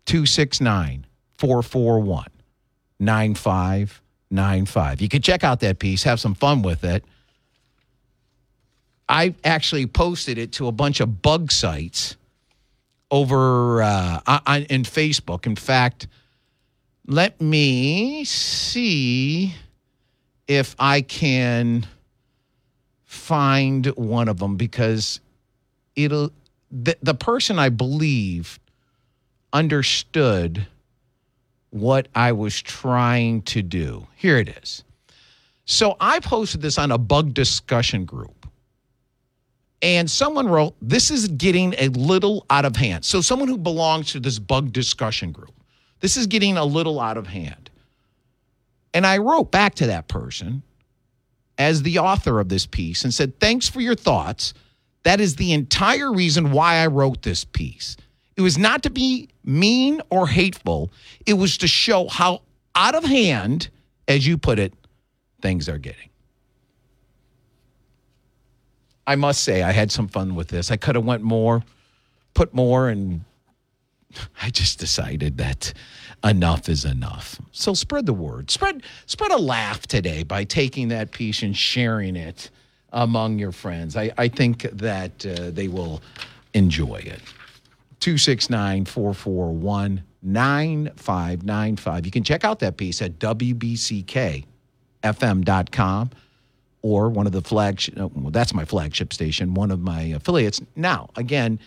269 0.05 1.05
441 1.37 2.25
9595. 2.99 5.01
You 5.01 5.09
can 5.09 5.21
check 5.21 5.43
out 5.43 5.59
that 5.59 5.79
piece, 5.79 6.03
have 6.03 6.19
some 6.19 6.35
fun 6.35 6.61
with 6.61 6.83
it. 6.83 7.03
I 9.09 9.33
actually 9.43 9.87
posted 9.87 10.37
it 10.37 10.53
to 10.53 10.67
a 10.67 10.71
bunch 10.71 10.99
of 10.99 11.21
bug 11.23 11.51
sites 11.51 12.15
over 13.09 13.81
uh, 13.81 14.21
on, 14.45 14.63
in 14.63 14.83
Facebook. 14.83 15.47
In 15.47 15.55
fact, 15.55 16.07
let 17.07 17.41
me 17.41 18.23
see 18.23 19.55
if 20.47 20.75
I 20.77 21.01
can 21.01 21.87
find 23.05 23.87
one 23.87 24.27
of 24.27 24.37
them 24.37 24.57
because 24.57 25.19
it'll 25.95 26.31
the, 26.71 26.95
the 27.01 27.15
person 27.15 27.57
I 27.57 27.69
believe 27.69 28.59
understood 29.51 30.67
what 31.71 32.07
I 32.13 32.33
was 32.33 32.61
trying 32.61 33.41
to 33.43 33.63
do. 33.63 34.05
Here 34.15 34.37
it 34.37 34.49
is. 34.61 34.83
So 35.65 35.95
I 35.99 36.19
posted 36.19 36.61
this 36.61 36.77
on 36.77 36.91
a 36.91 36.97
bug 36.99 37.33
discussion 37.33 38.05
group. 38.05 38.38
And 39.81 40.09
someone 40.09 40.47
wrote, 40.47 40.75
This 40.81 41.09
is 41.09 41.27
getting 41.29 41.73
a 41.77 41.87
little 41.89 42.45
out 42.49 42.65
of 42.65 42.75
hand. 42.75 43.05
So, 43.05 43.21
someone 43.21 43.47
who 43.47 43.57
belongs 43.57 44.11
to 44.11 44.19
this 44.19 44.39
bug 44.39 44.73
discussion 44.73 45.31
group, 45.31 45.53
this 46.01 46.17
is 46.17 46.27
getting 46.27 46.57
a 46.57 46.65
little 46.65 46.99
out 46.99 47.17
of 47.17 47.27
hand. 47.27 47.69
And 48.93 49.05
I 49.05 49.17
wrote 49.19 49.51
back 49.51 49.75
to 49.75 49.87
that 49.87 50.07
person 50.07 50.63
as 51.57 51.83
the 51.83 51.99
author 51.99 52.39
of 52.39 52.49
this 52.49 52.65
piece 52.65 53.03
and 53.03 53.13
said, 53.13 53.39
Thanks 53.39 53.69
for 53.69 53.81
your 53.81 53.95
thoughts. 53.95 54.53
That 55.03 55.21
is 55.21 55.35
the 55.35 55.53
entire 55.53 56.11
reason 56.11 56.51
why 56.51 56.75
I 56.75 56.87
wrote 56.87 57.21
this 57.21 57.45
piece. 57.45 57.95
It 58.35 58.41
was 58.41 58.57
not 58.57 58.83
to 58.83 58.89
be 58.89 59.29
mean 59.43 60.01
or 60.09 60.27
hateful, 60.27 60.91
it 61.25 61.33
was 61.33 61.57
to 61.59 61.67
show 61.67 62.07
how 62.07 62.41
out 62.75 62.95
of 62.95 63.03
hand, 63.03 63.69
as 64.07 64.25
you 64.25 64.37
put 64.37 64.59
it, 64.59 64.73
things 65.41 65.67
are 65.67 65.77
getting. 65.77 66.09
I 69.09 69.15
must 69.15 69.43
say 69.43 69.63
I 69.63 69.71
had 69.71 69.91
some 69.91 70.07
fun 70.07 70.35
with 70.35 70.49
this. 70.49 70.69
I 70.69 70.77
could 70.77 70.93
have 70.93 71.03
went 71.03 71.23
more, 71.23 71.63
put 72.35 72.53
more, 72.53 72.89
and 72.89 73.21
I 74.41 74.51
just 74.51 74.77
decided 74.77 75.39
that 75.39 75.73
enough 76.23 76.69
is 76.69 76.85
enough. 76.85 77.41
So 77.51 77.73
spread 77.73 78.05
the 78.05 78.13
word. 78.13 78.51
Spread 78.51 78.83
spread 79.07 79.31
a 79.31 79.37
laugh 79.39 79.87
today 79.87 80.21
by 80.21 80.43
taking 80.43 80.89
that 80.89 81.09
piece 81.09 81.41
and 81.41 81.57
sharing 81.57 82.15
it 82.15 82.51
among 82.93 83.39
your 83.39 83.51
friends. 83.51 83.97
I, 83.97 84.11
I 84.15 84.27
think 84.27 84.61
that 84.73 85.25
uh, 85.25 85.49
they 85.49 85.67
will 85.67 86.03
enjoy 86.53 86.97
it. 86.97 87.21
269 88.01 88.85
441 88.85 90.03
9595. 90.21 92.05
You 92.05 92.11
can 92.11 92.23
check 92.23 92.43
out 92.43 92.59
that 92.59 92.77
piece 92.77 93.01
at 93.01 93.17
WBCKFM.com 93.17 94.45
or 96.81 97.09
one 97.09 97.25
of 97.25 97.33
the 97.33 97.41
flagship, 97.41 97.99
uh, 97.99 98.07
well, 98.07 98.31
that's 98.31 98.53
my 98.53 98.65
flagship 98.65 99.13
station, 99.13 99.53
one 99.53 99.71
of 99.71 99.79
my 99.79 100.01
affiliates. 100.01 100.61
Now, 100.75 101.09
again, 101.15 101.59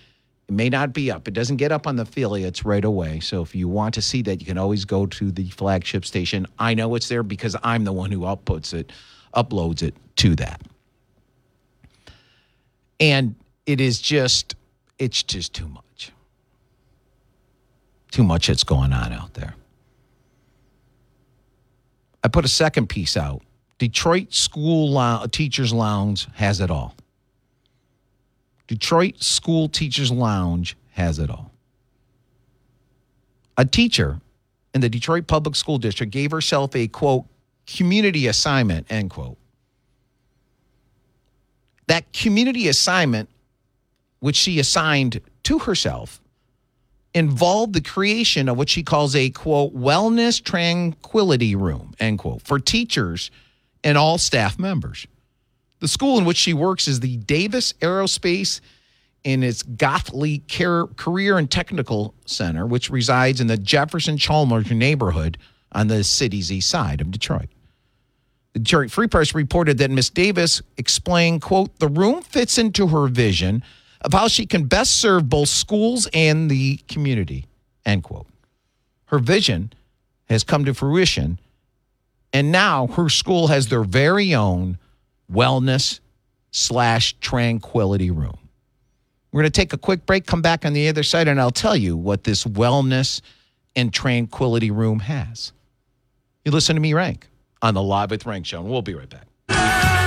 it 0.49 0.53
may 0.53 0.69
not 0.69 0.93
be 0.93 1.11
up. 1.11 1.29
It 1.29 1.35
doesn't 1.35 1.57
get 1.57 1.71
up 1.73 1.87
on 1.87 1.97
the 1.97 2.03
affiliates 2.03 2.65
right 2.65 2.85
away. 2.85 3.21
So 3.21 3.43
if 3.43 3.55
you 3.55 3.69
want 3.69 3.95
to 3.95 4.03
see 4.03 4.23
that, 4.23 4.41
you 4.41 4.47
can 4.47 4.59
always 4.59 4.85
go 4.85 5.07
to 5.07 5.31
the 5.31 5.51
flagship 5.51 6.05
station. 6.05 6.47
I 6.59 6.75
know 6.75 6.95
it's 6.95 7.09
there 7.09 7.23
because 7.23 7.57
I'm 7.63 7.85
the 7.85 7.93
one 7.93 8.11
who 8.11 8.21
outputs 8.21 8.75
it, 8.75 8.91
uploads 9.35 9.83
it 9.83 9.95
to 10.17 10.35
that. 10.37 10.63
And 12.99 13.35
it 13.67 13.81
is 13.81 14.01
just, 14.01 14.55
it's 14.99 15.23
just 15.23 15.55
too 15.55 15.69
much. 15.69 16.13
Too 18.11 18.23
much 18.23 18.47
that's 18.47 18.65
going 18.65 18.93
on 18.93 19.13
out 19.13 19.35
there. 19.35 19.55
I 22.25 22.29
put 22.29 22.45
a 22.45 22.49
second 22.49 22.89
piece 22.89 23.17
out 23.17 23.43
Detroit 23.83 24.33
School 24.33 24.97
uh, 24.97 25.27
Teachers 25.27 25.73
Lounge 25.73 26.29
has 26.35 26.61
it 26.61 26.71
all. 26.71 26.95
Detroit 28.69 29.21
School 29.21 29.69
Teachers 29.69 30.13
Lounge 30.13 30.77
has 30.93 31.19
it 31.19 31.29
all. 31.29 31.51
A 33.59 33.65
teacher 33.65 34.21
in 34.73 34.83
the 34.83 34.89
Detroit 34.89 35.27
Public 35.27 35.57
School 35.57 35.79
District 35.79 36.13
gave 36.13 36.31
herself 36.31 36.77
a 36.77 36.87
quote, 36.87 37.25
community 37.67 38.29
assignment, 38.29 38.87
end 38.89 39.11
quote. 39.11 39.37
That 41.89 42.13
community 42.13 42.69
assignment, 42.69 43.31
which 44.21 44.37
she 44.37 44.61
assigned 44.61 45.21
to 45.43 45.59
herself, 45.59 46.21
involved 47.15 47.73
the 47.73 47.81
creation 47.81 48.49
of 48.49 48.57
what 48.57 48.69
she 48.69 48.85
calls 48.85 49.17
a 49.17 49.31
quote, 49.31 49.75
wellness 49.75 50.41
tranquility 50.41 51.57
room, 51.57 51.95
end 51.99 52.21
quote, 52.21 52.43
for 52.43 52.61
teachers 52.61 53.33
and 53.85 53.99
all 53.99 54.19
staff 54.19 54.59
members. 54.59 55.07
The 55.81 55.89
school 55.89 56.19
in 56.19 56.25
which 56.25 56.37
she 56.37 56.55
works 56.55 56.87
is 56.87 57.01
the 57.01 57.17
Davis 57.17 57.73
Aerospace 57.75 58.61
in 59.25 59.43
its 59.43 59.63
Golightly 59.63 60.43
Career 60.97 61.39
and 61.39 61.51
Technical 61.51 62.15
Center, 62.27 62.67
which 62.67 62.91
resides 62.91 63.41
in 63.41 63.47
the 63.47 63.57
Jefferson 63.57 64.17
Chalmers 64.17 64.71
neighborhood 64.71 65.39
on 65.73 65.89
the 65.89 66.05
city's 66.05 66.53
east 66.53 66.69
side 66.69 67.01
of 67.01 67.11
Detroit. 67.11 67.49
The 68.53 68.59
Detroit 68.59 68.91
Free 68.91 69.07
Press 69.07 69.35
reported 69.35 69.79
that 69.79 69.91
Miss 69.91 70.11
Davis 70.11 70.61
explained, 70.77 71.41
quote, 71.41 71.79
the 71.79 71.89
room 71.89 72.23
fits 72.23 72.59
into 72.59 72.89
her 72.89 73.07
vision 73.09 73.63
of 74.03 74.13
how 74.13 74.29
she 74.29 74.45
can 74.47 74.65
best 74.65 74.99
serve 74.99 75.29
both 75.29 75.49
schools 75.49 76.09
and 76.13 76.51
the 76.51 76.77
community, 76.89 77.47
end 77.87 78.03
quote. 78.03 78.27
Her 79.07 79.19
vision 79.19 79.73
has 80.29 80.45
come 80.45 80.65
to 80.65 80.75
fruition 80.75 81.39
and 82.33 82.53
now 82.53 82.87
her 82.89 83.09
school 83.09 83.49
has 83.49 83.69
their 83.69 83.85
very 83.85 84.35
own 84.35 84.79
wellness 85.31 86.01
slash 86.51 87.15
tranquility 87.21 88.11
room. 88.11 88.39
We're 89.33 89.43
going 89.43 89.53
to 89.53 89.61
take 89.61 89.73
a 89.73 89.79
quick 89.79 90.05
break, 90.05 90.27
come 90.27 90.43
back 90.43 90.67
on 90.67 90.75
the 90.75 90.89
other 90.89 91.03
side, 91.03 91.27
and 91.27 91.41
I'll 91.41 91.51
tell 91.51 91.77
you 91.77 91.97
what 91.97 92.25
this 92.25 92.45
wellness 92.45 93.23
and 93.75 93.93
tranquility 93.93 94.71
room 94.71 95.01
has. 95.01 95.53
You 96.45 96.53
listen 96.53 96.77
to 96.77 96.83
me, 96.83 96.93
Rank, 96.93 97.29
on 97.63 97.73
the 97.73 97.83
Live 97.83 98.11
with 98.11 98.27
Rank 98.27 98.45
show, 98.45 98.61
and 98.61 98.69
we'll 98.69 98.83
be 98.83 98.95
right 98.95 99.09
back. 99.09 99.27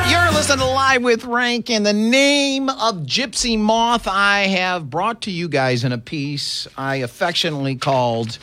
You're 0.10 0.32
listening 0.32 0.60
to 0.60 0.66
Live 0.66 1.02
with 1.02 1.26
Rank. 1.26 1.72
In 1.72 1.82
the 1.82 1.94
name 1.94 2.70
of 2.70 2.98
Gypsy 3.08 3.58
Moth, 3.58 4.08
I 4.08 4.42
have 4.42 4.92
brought 4.92 5.22
to 5.24 5.32
you 5.32 5.48
guys 5.48 5.84
in 5.84 5.92
a 5.92 5.98
piece 5.98 6.68
I 6.78 6.98
affectionately 6.98 7.76
called 7.76 8.38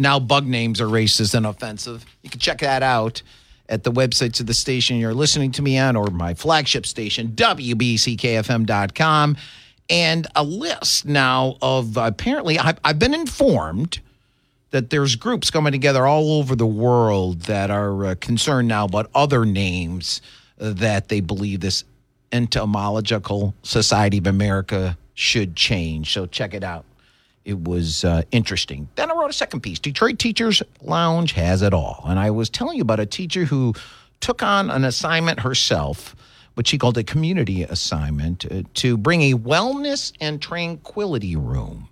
now 0.00 0.18
bug 0.18 0.46
names 0.46 0.80
are 0.80 0.86
racist 0.86 1.34
and 1.34 1.46
offensive. 1.46 2.04
You 2.22 2.30
can 2.30 2.40
check 2.40 2.60
that 2.60 2.82
out 2.82 3.22
at 3.68 3.84
the 3.84 3.92
websites 3.92 4.40
of 4.40 4.46
the 4.46 4.54
station 4.54 4.96
you're 4.96 5.14
listening 5.14 5.52
to 5.52 5.62
me 5.62 5.78
on 5.78 5.94
or 5.94 6.06
my 6.06 6.34
flagship 6.34 6.86
station, 6.86 7.28
WBCKFM.com. 7.28 9.36
And 9.88 10.26
a 10.34 10.42
list 10.42 11.04
now 11.04 11.56
of 11.60 11.96
apparently, 11.96 12.58
I've, 12.58 12.80
I've 12.82 12.98
been 12.98 13.14
informed 13.14 14.00
that 14.70 14.90
there's 14.90 15.16
groups 15.16 15.50
coming 15.50 15.72
together 15.72 16.06
all 16.06 16.38
over 16.38 16.56
the 16.56 16.66
world 16.66 17.42
that 17.42 17.70
are 17.70 18.06
uh, 18.06 18.14
concerned 18.20 18.68
now 18.68 18.86
about 18.86 19.10
other 19.14 19.44
names 19.44 20.22
that 20.56 21.08
they 21.08 21.20
believe 21.20 21.60
this 21.60 21.84
entomological 22.32 23.54
society 23.62 24.18
of 24.18 24.26
America 24.26 24.96
should 25.14 25.56
change. 25.56 26.12
So 26.12 26.26
check 26.26 26.54
it 26.54 26.64
out 26.64 26.84
it 27.44 27.64
was 27.64 28.04
uh, 28.04 28.22
interesting. 28.30 28.88
Then 28.96 29.10
I 29.10 29.14
wrote 29.14 29.30
a 29.30 29.34
second 29.34 29.60
piece. 29.60 29.78
Detroit 29.78 30.18
Teachers 30.18 30.62
Lounge 30.82 31.32
has 31.32 31.62
it 31.62 31.72
all. 31.72 32.04
And 32.06 32.18
I 32.18 32.30
was 32.30 32.50
telling 32.50 32.76
you 32.76 32.82
about 32.82 33.00
a 33.00 33.06
teacher 33.06 33.44
who 33.44 33.74
took 34.20 34.42
on 34.42 34.70
an 34.70 34.84
assignment 34.84 35.40
herself, 35.40 36.14
which 36.54 36.68
she 36.68 36.78
called 36.78 36.98
a 36.98 37.04
community 37.04 37.62
assignment, 37.62 38.44
uh, 38.50 38.62
to 38.74 38.96
bring 38.96 39.22
a 39.22 39.34
wellness 39.34 40.12
and 40.20 40.40
tranquility 40.40 41.36
room 41.36 41.88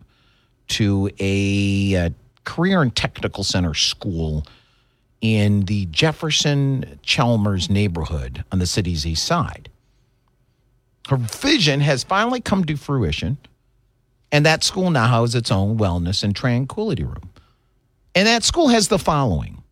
to 0.68 1.10
a 1.18 1.96
uh, 1.96 2.10
career 2.44 2.82
and 2.82 2.94
technical 2.94 3.42
center 3.42 3.74
school 3.74 4.46
in 5.20 5.62
the 5.62 5.86
Jefferson 5.86 6.98
Chalmers 7.02 7.68
neighborhood 7.68 8.44
on 8.52 8.58
the 8.58 8.66
city's 8.66 9.06
east 9.06 9.24
side. 9.24 9.68
Her 11.08 11.16
vision 11.16 11.80
has 11.80 12.04
finally 12.04 12.40
come 12.40 12.64
to 12.66 12.76
fruition. 12.76 13.38
And 14.30 14.44
that 14.44 14.62
school 14.62 14.90
now 14.90 15.22
has 15.22 15.34
its 15.34 15.50
own 15.50 15.78
wellness 15.78 16.22
and 16.22 16.34
tranquility 16.36 17.04
room. 17.04 17.30
And 18.14 18.26
that 18.26 18.44
school 18.44 18.68
has 18.68 18.88
the 18.88 18.98
following 18.98 19.62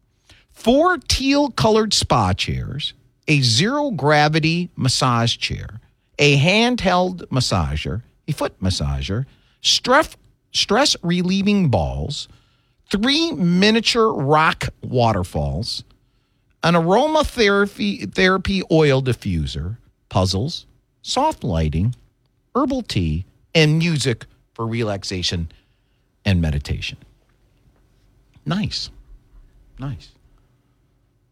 four 0.50 0.98
teal 0.98 1.50
colored 1.50 1.92
spa 1.92 2.32
chairs, 2.32 2.94
a 3.28 3.40
zero 3.40 3.90
gravity 3.90 4.70
massage 4.76 5.36
chair, 5.36 5.80
a 6.18 6.38
handheld 6.38 7.26
massager, 7.26 8.02
a 8.28 8.32
foot 8.32 8.58
massager, 8.60 9.26
stress, 9.60 10.16
stress 10.52 10.96
relieving 11.02 11.68
balls, 11.68 12.28
three 12.90 13.32
miniature 13.32 14.12
rock 14.12 14.68
waterfalls, 14.82 15.84
an 16.62 16.74
aromatherapy 16.74 18.12
therapy 18.12 18.62
oil 18.70 19.02
diffuser, 19.02 19.76
puzzles, 20.08 20.66
soft 21.02 21.44
lighting, 21.44 21.94
herbal 22.54 22.82
tea, 22.82 23.26
and 23.54 23.78
music 23.78 24.24
for 24.56 24.66
relaxation 24.66 25.52
and 26.24 26.40
meditation. 26.40 26.96
Nice. 28.46 28.88
Nice. 29.78 30.12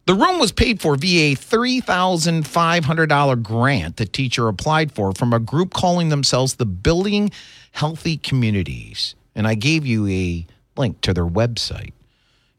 The 0.04 0.12
room 0.12 0.38
was 0.38 0.52
paid 0.52 0.82
for 0.82 0.96
via 0.96 1.32
a 1.32 1.34
$3,500 1.34 3.42
grant 3.42 3.96
the 3.96 4.04
teacher 4.04 4.48
applied 4.48 4.92
for 4.92 5.12
from 5.12 5.32
a 5.32 5.38
group 5.38 5.72
calling 5.72 6.10
themselves 6.10 6.56
the 6.56 6.66
Building 6.66 7.30
Healthy 7.72 8.18
Communities. 8.18 9.14
And 9.34 9.46
I 9.46 9.54
gave 9.54 9.86
you 9.86 10.06
a 10.06 10.46
link 10.76 11.00
to 11.00 11.14
their 11.14 11.24
website. 11.24 11.94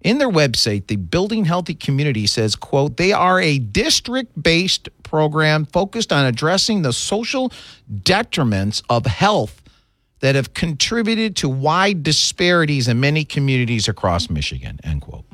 In 0.01 0.17
their 0.17 0.32
website, 0.32 0.88
the 0.88 0.95
Building 0.95 1.45
Healthy 1.45 1.75
Community 1.75 2.25
says, 2.25 2.56
quote, 2.56 2.97
they 2.97 3.13
are 3.13 3.39
a 3.39 3.60
district-based 3.60 4.89
program 5.04 5.67
focused 5.67 6.12
on 6.12 6.25
addressing 6.25 6.82
the 6.82 6.93
social 6.93 7.51
detriments 8.01 8.82
of 8.89 9.06
health 9.06 9.62
that 10.19 10.36
have 10.36 10.54
contributed 10.54 11.36
to 11.38 11.49
wide 11.49 12.04
disparities 12.04 12.88
in 12.88 12.99
many 12.99 13.25
communities 13.25 13.88
across 13.88 14.30
Michigan, 14.30 14.80
end 14.84 15.01
quote. 15.01 15.25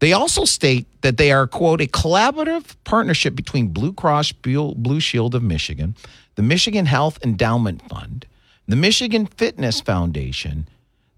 They 0.00 0.12
also 0.12 0.44
state 0.44 0.86
that 1.02 1.16
they 1.16 1.30
are, 1.30 1.46
quote, 1.46 1.80
a 1.80 1.86
collaborative 1.86 2.74
partnership 2.82 3.36
between 3.36 3.68
Blue 3.68 3.92
Cross 3.92 4.32
Blue 4.32 4.98
Shield 4.98 5.34
of 5.34 5.44
Michigan, 5.44 5.94
the 6.34 6.42
Michigan 6.42 6.86
Health 6.86 7.18
Endowment 7.22 7.88
Fund, 7.88 8.26
the 8.66 8.74
Michigan 8.74 9.26
Fitness 9.26 9.80
Foundation, 9.80 10.68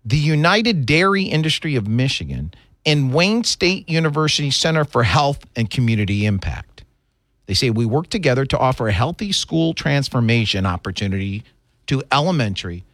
the 0.04 0.18
United 0.18 0.84
Dairy 0.84 1.22
Industry 1.22 1.76
of 1.76 1.88
Michigan, 1.88 2.52
and 2.84 3.14
Wayne 3.14 3.44
State 3.44 3.88
University 3.88 4.50
Center 4.50 4.84
for 4.84 5.04
Health 5.04 5.46
and 5.56 5.70
Community 5.70 6.26
Impact. 6.26 6.84
They 7.46 7.54
say 7.54 7.70
we 7.70 7.86
work 7.86 8.08
together 8.08 8.44
to 8.46 8.58
offer 8.58 8.88
a 8.88 8.92
healthy 8.92 9.32
school 9.32 9.72
transformation 9.72 10.66
opportunity 10.66 11.42
to 11.86 12.02
elementary 12.12 12.84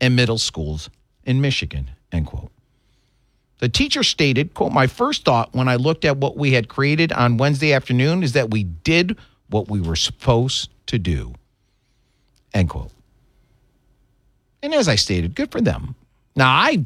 and 0.00 0.16
middle 0.16 0.38
schools 0.38 0.90
in 1.24 1.40
Michigan, 1.40 1.90
end 2.10 2.26
quote. 2.26 2.50
The 3.58 3.68
teacher 3.68 4.02
stated, 4.02 4.54
quote, 4.54 4.72
my 4.72 4.86
first 4.86 5.24
thought 5.24 5.54
when 5.54 5.68
I 5.68 5.76
looked 5.76 6.04
at 6.06 6.16
what 6.16 6.36
we 6.36 6.52
had 6.52 6.68
created 6.68 7.12
on 7.12 7.36
Wednesday 7.36 7.74
afternoon 7.74 8.22
is 8.22 8.32
that 8.32 8.50
we 8.50 8.64
did 8.64 9.18
what 9.48 9.68
we 9.68 9.80
were 9.80 9.96
supposed 9.96 10.70
to 10.86 10.98
do, 10.98 11.34
end 12.54 12.70
quote. 12.70 12.90
And 14.62 14.74
as 14.74 14.88
I 14.88 14.96
stated, 14.96 15.34
good 15.34 15.52
for 15.52 15.60
them. 15.60 15.94
Now, 16.36 16.54
I've 16.54 16.84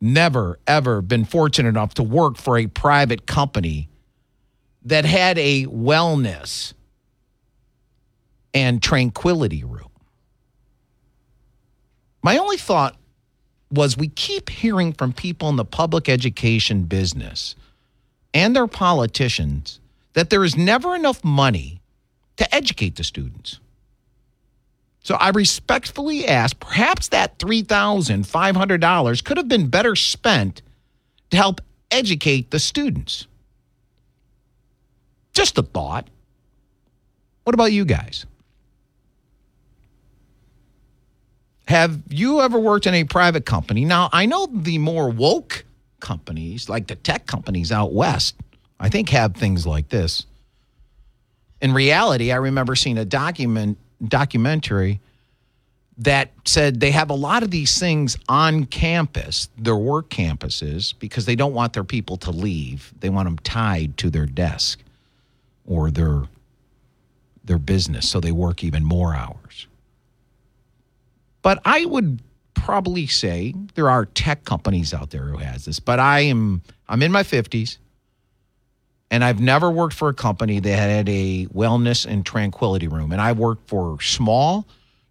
never, 0.00 0.58
ever 0.66 1.02
been 1.02 1.24
fortunate 1.24 1.68
enough 1.68 1.94
to 1.94 2.02
work 2.02 2.36
for 2.36 2.58
a 2.58 2.66
private 2.66 3.26
company 3.26 3.88
that 4.84 5.04
had 5.04 5.38
a 5.38 5.66
wellness 5.66 6.72
and 8.54 8.82
tranquility 8.82 9.64
room. 9.64 9.90
My 12.26 12.38
only 12.38 12.56
thought 12.56 12.96
was 13.70 13.96
we 13.96 14.08
keep 14.08 14.50
hearing 14.50 14.92
from 14.92 15.12
people 15.12 15.48
in 15.48 15.54
the 15.54 15.64
public 15.64 16.08
education 16.08 16.82
business 16.82 17.54
and 18.34 18.56
their 18.56 18.66
politicians 18.66 19.78
that 20.14 20.28
there 20.28 20.42
is 20.42 20.56
never 20.56 20.96
enough 20.96 21.22
money 21.22 21.80
to 22.38 22.52
educate 22.52 22.96
the 22.96 23.04
students. 23.04 23.60
So 25.04 25.14
I 25.14 25.28
respectfully 25.28 26.26
ask 26.26 26.58
perhaps 26.58 27.06
that 27.10 27.38
$3,500 27.38 29.24
could 29.24 29.36
have 29.36 29.46
been 29.46 29.68
better 29.68 29.94
spent 29.94 30.62
to 31.30 31.36
help 31.36 31.60
educate 31.92 32.50
the 32.50 32.58
students. 32.58 33.28
Just 35.32 35.58
a 35.58 35.62
thought. 35.62 36.08
What 37.44 37.54
about 37.54 37.70
you 37.70 37.84
guys? 37.84 38.26
Have 41.66 42.00
you 42.08 42.40
ever 42.40 42.58
worked 42.58 42.86
in 42.86 42.94
a 42.94 43.04
private 43.04 43.44
company? 43.44 43.84
Now, 43.84 44.08
I 44.12 44.26
know 44.26 44.46
the 44.46 44.78
more 44.78 45.08
woke 45.08 45.64
companies, 46.00 46.68
like 46.68 46.86
the 46.86 46.94
tech 46.94 47.26
companies 47.26 47.72
out 47.72 47.92
west, 47.92 48.36
I 48.78 48.88
think 48.88 49.08
have 49.08 49.34
things 49.34 49.66
like 49.66 49.88
this. 49.88 50.26
In 51.60 51.72
reality, 51.72 52.30
I 52.30 52.36
remember 52.36 52.76
seeing 52.76 52.98
a 52.98 53.04
document 53.04 53.78
documentary 54.06 55.00
that 55.98 56.30
said 56.44 56.78
they 56.78 56.90
have 56.90 57.08
a 57.08 57.14
lot 57.14 57.42
of 57.42 57.50
these 57.50 57.78
things 57.78 58.18
on 58.28 58.66
campus, 58.66 59.48
their 59.56 59.76
work 59.76 60.10
campuses, 60.10 60.94
because 60.98 61.24
they 61.24 61.34
don't 61.34 61.54
want 61.54 61.72
their 61.72 61.84
people 61.84 62.18
to 62.18 62.30
leave. 62.30 62.92
They 63.00 63.08
want 63.08 63.26
them 63.26 63.38
tied 63.38 63.96
to 63.98 64.10
their 64.10 64.26
desk 64.26 64.80
or 65.64 65.90
their 65.90 66.24
their 67.44 67.58
business 67.58 68.08
so 68.08 68.20
they 68.20 68.32
work 68.32 68.62
even 68.64 68.84
more 68.84 69.14
hours. 69.14 69.68
But 71.46 71.60
I 71.64 71.84
would 71.84 72.22
probably 72.54 73.06
say 73.06 73.54
there 73.76 73.88
are 73.88 74.06
tech 74.06 74.44
companies 74.44 74.92
out 74.92 75.10
there 75.10 75.26
who 75.26 75.36
has 75.36 75.64
this, 75.64 75.78
but 75.78 76.00
I 76.00 76.22
am 76.22 76.60
I'm 76.88 77.04
in 77.04 77.12
my 77.12 77.22
50s 77.22 77.78
and 79.12 79.22
I've 79.22 79.38
never 79.38 79.70
worked 79.70 79.94
for 79.94 80.08
a 80.08 80.12
company 80.12 80.58
that 80.58 80.76
had 80.76 81.08
a 81.08 81.46
wellness 81.54 82.04
and 82.04 82.26
tranquility 82.26 82.88
room 82.88 83.12
and 83.12 83.20
I 83.20 83.30
worked 83.30 83.68
for 83.68 84.00
small 84.02 84.66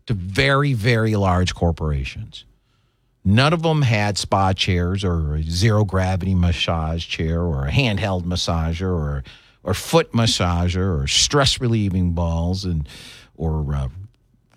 to 0.08 0.13
very 0.13 0.74
very 0.74 1.15
large 1.15 1.56
corporations. 1.56 2.43
None 3.24 3.54
of 3.54 3.62
them 3.62 3.84
had 3.84 4.17
spa 4.17 4.52
chairs 4.52 5.06
or 5.06 5.36
a 5.36 5.43
zero 5.43 5.86
gravity 5.86 6.36
massage 6.36 7.08
chair 7.08 7.43
or 7.43 7.65
a 7.65 7.71
handheld 7.71 8.24
massager 8.24 8.91
or 8.91 9.24
or 9.63 9.74
foot 9.74 10.12
massager 10.12 11.02
or 11.02 11.08
stress 11.08 11.62
relieving 11.62 12.12
balls 12.12 12.65
and 12.65 12.89
or 13.38 13.74
uh, 13.74 13.88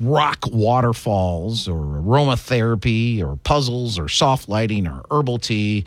rock 0.01 0.45
waterfalls 0.51 1.69
or 1.69 1.81
aromatherapy 1.81 3.23
or 3.23 3.37
puzzles 3.37 3.99
or 3.99 4.09
soft 4.09 4.49
lighting 4.49 4.87
or 4.87 5.05
herbal 5.11 5.39
tea 5.39 5.85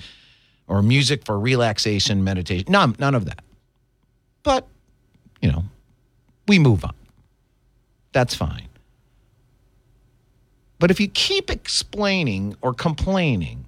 or 0.68 0.82
music 0.82 1.26
for 1.26 1.40
relaxation, 1.40 2.24
meditation. 2.24 2.66
None, 2.70 2.96
none 3.00 3.16
of 3.16 3.26
that. 3.26 3.44
But, 4.44 4.68
you 5.42 5.52
know, 5.52 5.64
we 6.48 6.60
move 6.60 6.84
on. 6.84 6.94
That's 8.12 8.36
fine. 8.36 8.68
But 10.80 10.92
if 10.92 11.00
you 11.00 11.08
keep 11.08 11.50
explaining 11.50 12.56
or 12.62 12.74
complaining 12.74 13.66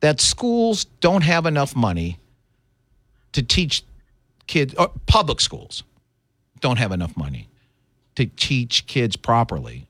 that 0.00 0.20
schools 0.20 0.84
don't 1.00 1.22
have 1.22 1.46
enough 1.46 1.74
money 1.74 2.18
to 3.32 3.42
teach 3.42 3.84
kids, 4.46 4.74
or 4.74 4.90
public 5.06 5.40
schools 5.40 5.84
don't 6.60 6.78
have 6.78 6.92
enough 6.92 7.16
money 7.16 7.48
to 8.16 8.26
teach 8.26 8.86
kids 8.86 9.16
properly. 9.16 9.86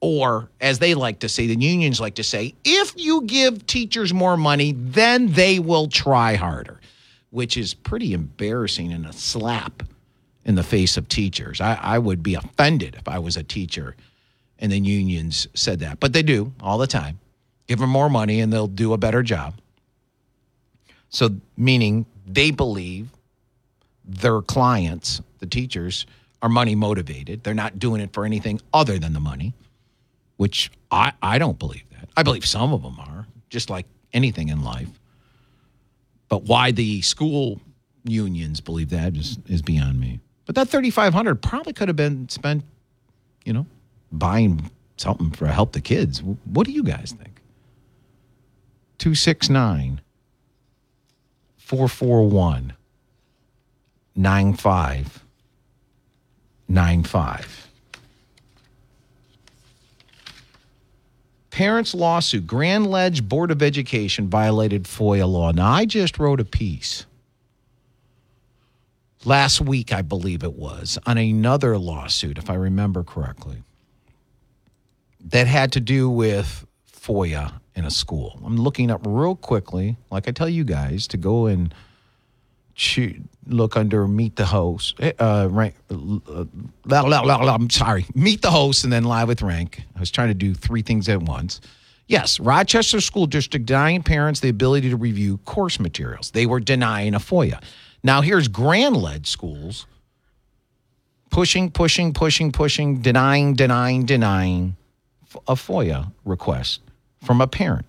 Or, 0.00 0.48
as 0.60 0.80
they 0.80 0.94
like 0.94 1.20
to 1.20 1.28
say, 1.28 1.46
the 1.46 1.54
unions 1.54 2.00
like 2.00 2.16
to 2.16 2.24
say, 2.24 2.54
if 2.64 2.92
you 2.96 3.22
give 3.22 3.66
teachers 3.66 4.12
more 4.12 4.36
money, 4.36 4.72
then 4.72 5.32
they 5.32 5.60
will 5.60 5.86
try 5.86 6.34
harder, 6.34 6.80
which 7.30 7.56
is 7.56 7.72
pretty 7.72 8.12
embarrassing 8.12 8.92
and 8.92 9.06
a 9.06 9.12
slap 9.12 9.84
in 10.44 10.56
the 10.56 10.64
face 10.64 10.96
of 10.96 11.08
teachers. 11.08 11.60
I, 11.60 11.74
I 11.80 11.98
would 11.98 12.22
be 12.22 12.34
offended 12.34 12.96
if 12.96 13.06
I 13.06 13.20
was 13.20 13.36
a 13.36 13.44
teacher 13.44 13.94
and 14.62 14.70
the 14.70 14.78
unions 14.78 15.48
said 15.54 15.80
that. 15.80 16.00
But 16.00 16.12
they 16.12 16.22
do 16.22 16.52
all 16.60 16.78
the 16.78 16.86
time. 16.86 17.18
Give 17.66 17.80
them 17.80 17.90
more 17.90 18.08
money 18.08 18.40
and 18.40 18.52
they'll 18.52 18.68
do 18.68 18.92
a 18.92 18.98
better 18.98 19.22
job. 19.22 19.54
So, 21.10 21.30
meaning 21.56 22.06
they 22.26 22.52
believe 22.52 23.08
their 24.04 24.40
clients, 24.40 25.20
the 25.40 25.46
teachers, 25.46 26.06
are 26.42 26.48
money 26.48 26.74
motivated. 26.74 27.44
They're 27.44 27.54
not 27.54 27.78
doing 27.78 28.00
it 28.00 28.12
for 28.12 28.24
anything 28.24 28.60
other 28.74 28.98
than 28.98 29.12
the 29.12 29.20
money, 29.20 29.54
which 30.36 30.70
I, 30.90 31.12
I 31.22 31.38
don't 31.38 31.58
believe 31.58 31.84
that. 31.92 32.08
I 32.16 32.24
believe 32.24 32.44
some 32.44 32.72
of 32.72 32.82
them 32.82 32.98
are, 32.98 33.26
just 33.48 33.70
like 33.70 33.86
anything 34.12 34.48
in 34.48 34.62
life. 34.62 34.88
But 36.28 36.42
why 36.44 36.72
the 36.72 37.00
school 37.02 37.60
unions 38.04 38.60
believe 38.60 38.90
that 38.90 39.16
is, 39.16 39.38
is 39.46 39.62
beyond 39.62 40.00
me. 40.00 40.20
But 40.44 40.56
that 40.56 40.68
3500 40.68 41.36
probably 41.40 41.72
could 41.72 41.88
have 41.88 41.96
been 41.96 42.28
spent, 42.28 42.64
you 43.44 43.52
know, 43.52 43.66
buying 44.10 44.70
something 44.96 45.30
for 45.30 45.46
help 45.46 45.72
the 45.72 45.80
kids. 45.80 46.22
What 46.22 46.66
do 46.66 46.72
you 46.72 46.82
guys 46.82 47.14
think? 47.16 47.40
269 48.98 50.00
441 51.56 52.74
95 54.14 55.21
95. 56.72 57.68
Parents' 61.50 61.94
lawsuit. 61.94 62.46
Grand 62.46 62.86
Ledge 62.90 63.28
Board 63.28 63.50
of 63.50 63.62
Education 63.62 64.28
violated 64.28 64.84
FOIA 64.84 65.30
law. 65.30 65.52
Now, 65.52 65.70
I 65.70 65.84
just 65.84 66.18
wrote 66.18 66.40
a 66.40 66.46
piece 66.46 67.04
last 69.24 69.60
week, 69.60 69.92
I 69.92 70.00
believe 70.00 70.42
it 70.42 70.54
was, 70.54 70.98
on 71.06 71.18
another 71.18 71.76
lawsuit, 71.76 72.38
if 72.38 72.48
I 72.48 72.54
remember 72.54 73.04
correctly, 73.04 73.62
that 75.20 75.46
had 75.46 75.72
to 75.72 75.80
do 75.80 76.08
with 76.08 76.66
FOIA 76.90 77.52
in 77.74 77.84
a 77.84 77.90
school. 77.90 78.40
I'm 78.44 78.56
looking 78.56 78.90
up 78.90 79.02
real 79.06 79.36
quickly, 79.36 79.96
like 80.10 80.26
I 80.26 80.30
tell 80.30 80.48
you 80.48 80.64
guys, 80.64 81.06
to 81.08 81.16
go 81.18 81.46
and 81.46 81.74
look 83.46 83.76
under 83.76 84.06
meet 84.08 84.36
the 84.36 84.46
host. 84.46 84.94
Eh, 85.00 85.12
uh, 85.18 85.48
rank, 85.50 85.74
uh, 85.90 86.44
I'm 86.90 87.70
sorry, 87.70 88.06
meet 88.14 88.42
the 88.42 88.50
host 88.50 88.84
and 88.84 88.92
then 88.92 89.04
live 89.04 89.28
with 89.28 89.42
rank. 89.42 89.82
I 89.96 90.00
was 90.00 90.10
trying 90.10 90.28
to 90.28 90.34
do 90.34 90.54
three 90.54 90.82
things 90.82 91.08
at 91.08 91.22
once. 91.22 91.60
Yes, 92.06 92.40
Rochester 92.40 93.00
School 93.00 93.26
District 93.26 93.64
denying 93.64 94.02
parents 94.02 94.40
the 94.40 94.48
ability 94.48 94.90
to 94.90 94.96
review 94.96 95.38
course 95.38 95.78
materials. 95.78 96.30
They 96.30 96.46
were 96.46 96.60
denying 96.60 97.14
a 97.14 97.20
FOIA. 97.20 97.62
Now 98.02 98.20
here's 98.20 98.48
Grand 98.48 98.96
Ledge 98.96 99.28
schools 99.28 99.86
pushing, 101.30 101.70
pushing, 101.70 102.12
pushing, 102.12 102.52
pushing, 102.52 103.00
denying, 103.00 103.54
denying, 103.54 104.04
denying 104.04 104.76
a 105.48 105.54
FOIA 105.54 106.12
request 106.24 106.80
from 107.24 107.40
a 107.40 107.46
parent. 107.46 107.86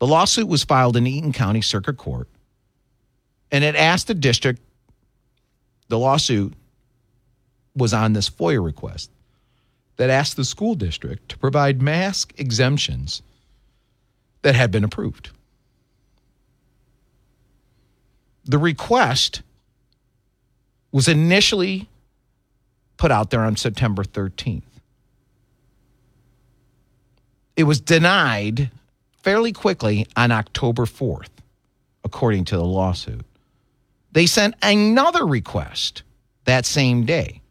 The 0.00 0.06
lawsuit 0.06 0.48
was 0.48 0.64
filed 0.64 0.96
in 0.96 1.06
Eaton 1.06 1.32
County 1.32 1.62
Circuit 1.62 1.96
Court, 1.96 2.28
and 3.50 3.64
it 3.64 3.74
asked 3.74 4.06
the 4.06 4.14
district, 4.14 4.60
the 5.88 5.98
lawsuit 5.98 6.52
was 7.74 7.94
on 7.94 8.12
this 8.12 8.28
FOIA 8.28 8.62
request 8.62 9.10
that 9.96 10.10
asked 10.10 10.36
the 10.36 10.44
school 10.44 10.74
district 10.74 11.28
to 11.30 11.38
provide 11.38 11.82
mask 11.82 12.32
exemptions 12.38 13.22
that 14.42 14.54
had 14.54 14.70
been 14.70 14.84
approved. 14.84 15.30
The 18.44 18.58
request 18.58 19.42
was 20.92 21.08
initially 21.08 21.88
put 22.96 23.10
out 23.10 23.30
there 23.30 23.42
on 23.42 23.56
September 23.56 24.02
13th. 24.02 24.62
It 27.56 27.64
was 27.64 27.80
denied 27.80 28.70
fairly 29.22 29.52
quickly 29.52 30.06
on 30.16 30.30
October 30.30 30.84
4th, 30.84 31.28
according 32.04 32.44
to 32.46 32.56
the 32.56 32.64
lawsuit. 32.64 33.24
They 34.12 34.26
sent 34.26 34.54
another 34.62 35.26
request 35.26 36.02
that 36.44 36.66
same 36.66 37.04
day. 37.04 37.42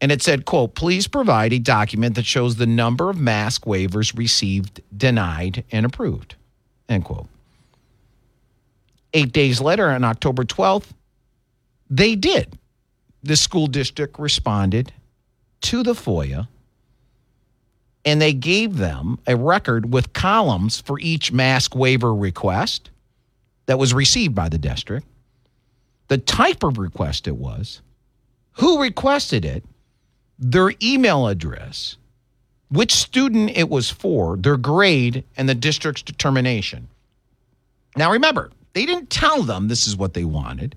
And 0.00 0.12
it 0.12 0.22
said, 0.22 0.44
quote, 0.44 0.74
please 0.74 1.08
provide 1.08 1.52
a 1.52 1.58
document 1.58 2.14
that 2.14 2.26
shows 2.26 2.56
the 2.56 2.66
number 2.66 3.10
of 3.10 3.18
mask 3.18 3.64
waivers 3.64 4.16
received, 4.16 4.80
denied, 4.96 5.64
and 5.72 5.84
approved, 5.84 6.36
end 6.88 7.04
quote. 7.04 7.26
Eight 9.12 9.32
days 9.32 9.60
later, 9.60 9.90
on 9.90 10.04
October 10.04 10.44
12th, 10.44 10.92
they 11.90 12.14
did 12.14 12.58
the 13.22 13.36
school 13.36 13.66
district 13.66 14.18
responded 14.18 14.92
to 15.62 15.82
the 15.82 15.94
FOIA 15.94 16.46
and 18.04 18.22
they 18.22 18.32
gave 18.32 18.76
them 18.76 19.18
a 19.26 19.36
record 19.36 19.92
with 19.92 20.12
columns 20.12 20.80
for 20.80 21.00
each 21.00 21.32
mask 21.32 21.74
waiver 21.74 22.14
request 22.14 22.90
that 23.68 23.78
was 23.78 23.92
received 23.92 24.34
by 24.34 24.48
the 24.48 24.56
district, 24.56 25.06
the 26.08 26.16
type 26.16 26.62
of 26.62 26.78
request 26.78 27.28
it 27.28 27.36
was, 27.36 27.82
who 28.52 28.80
requested 28.80 29.44
it, 29.44 29.62
their 30.38 30.72
email 30.82 31.28
address, 31.28 31.98
which 32.70 32.94
student 32.94 33.50
it 33.54 33.68
was 33.68 33.90
for, 33.90 34.38
their 34.38 34.56
grade, 34.56 35.22
and 35.36 35.46
the 35.46 35.54
district's 35.54 36.00
determination. 36.00 36.88
Now 37.94 38.10
remember, 38.10 38.50
they 38.72 38.86
didn't 38.86 39.10
tell 39.10 39.42
them 39.42 39.68
this 39.68 39.86
is 39.86 39.98
what 39.98 40.14
they 40.14 40.24
wanted. 40.24 40.74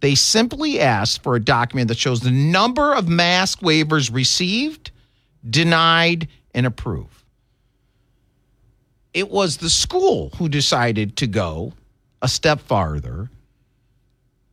They 0.00 0.16
simply 0.16 0.80
asked 0.80 1.22
for 1.22 1.36
a 1.36 1.40
document 1.40 1.86
that 1.88 1.98
shows 1.98 2.20
the 2.20 2.32
number 2.32 2.92
of 2.92 3.08
mask 3.08 3.60
waivers 3.60 4.12
received, 4.12 4.90
denied, 5.48 6.26
and 6.52 6.66
approved. 6.66 7.22
It 9.14 9.30
was 9.30 9.58
the 9.58 9.70
school 9.70 10.30
who 10.38 10.48
decided 10.48 11.16
to 11.18 11.28
go 11.28 11.72
a 12.22 12.28
step 12.28 12.60
farther 12.60 13.30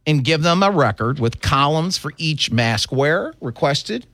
and 0.05 0.23
give 0.23 0.43
them 0.43 0.63
a 0.63 0.71
record 0.71 1.19
with 1.19 1.41
columns 1.41 1.97
for 1.97 2.11
each 2.17 2.51
mask 2.51 2.91
wearer 2.91 3.33
requested, 3.39 4.05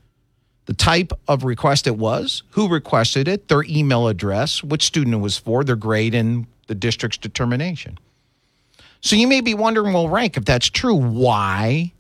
the 0.66 0.74
type 0.74 1.12
of 1.28 1.44
request 1.44 1.88
it 1.88 1.98
was, 1.98 2.44
who 2.52 2.68
requested 2.68 3.28
it, 3.28 3.48
their 3.48 3.64
email 3.64 4.08
address, 4.08 4.64
which 4.64 4.84
student 4.84 5.16
it 5.16 5.20
was 5.20 5.38
for, 5.38 5.64
their 5.64 5.76
grade, 5.76 6.14
and 6.14 6.46
the 6.68 6.76
district's 6.76 7.18
determination. 7.18 7.98
So 9.02 9.16
you 9.16 9.28
may 9.28 9.42
be 9.42 9.54
wondering, 9.54 9.94
well, 9.94 10.10
Rank, 10.10 10.38
if 10.38 10.46
that's 10.46 10.70
true, 10.70 10.96
why 10.96 11.92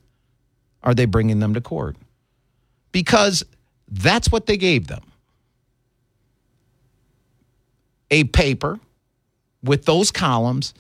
are 0.83 0.93
they 0.93 1.05
bringing 1.05 1.39
them 1.39 1.55
to 1.55 1.61
court? 1.61 1.95
Because 2.91 3.43
that's 3.87 4.31
what 4.31 4.45
they 4.45 4.57
gave 4.57 4.87
them 4.87 5.01
a 8.11 8.23
paper 8.25 8.79
with 9.63 9.85
those 9.85 10.11
columns 10.11 10.73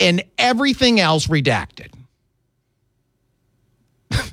and 0.00 0.22
everything 0.38 1.00
else 1.00 1.26
redacted. 1.26 1.92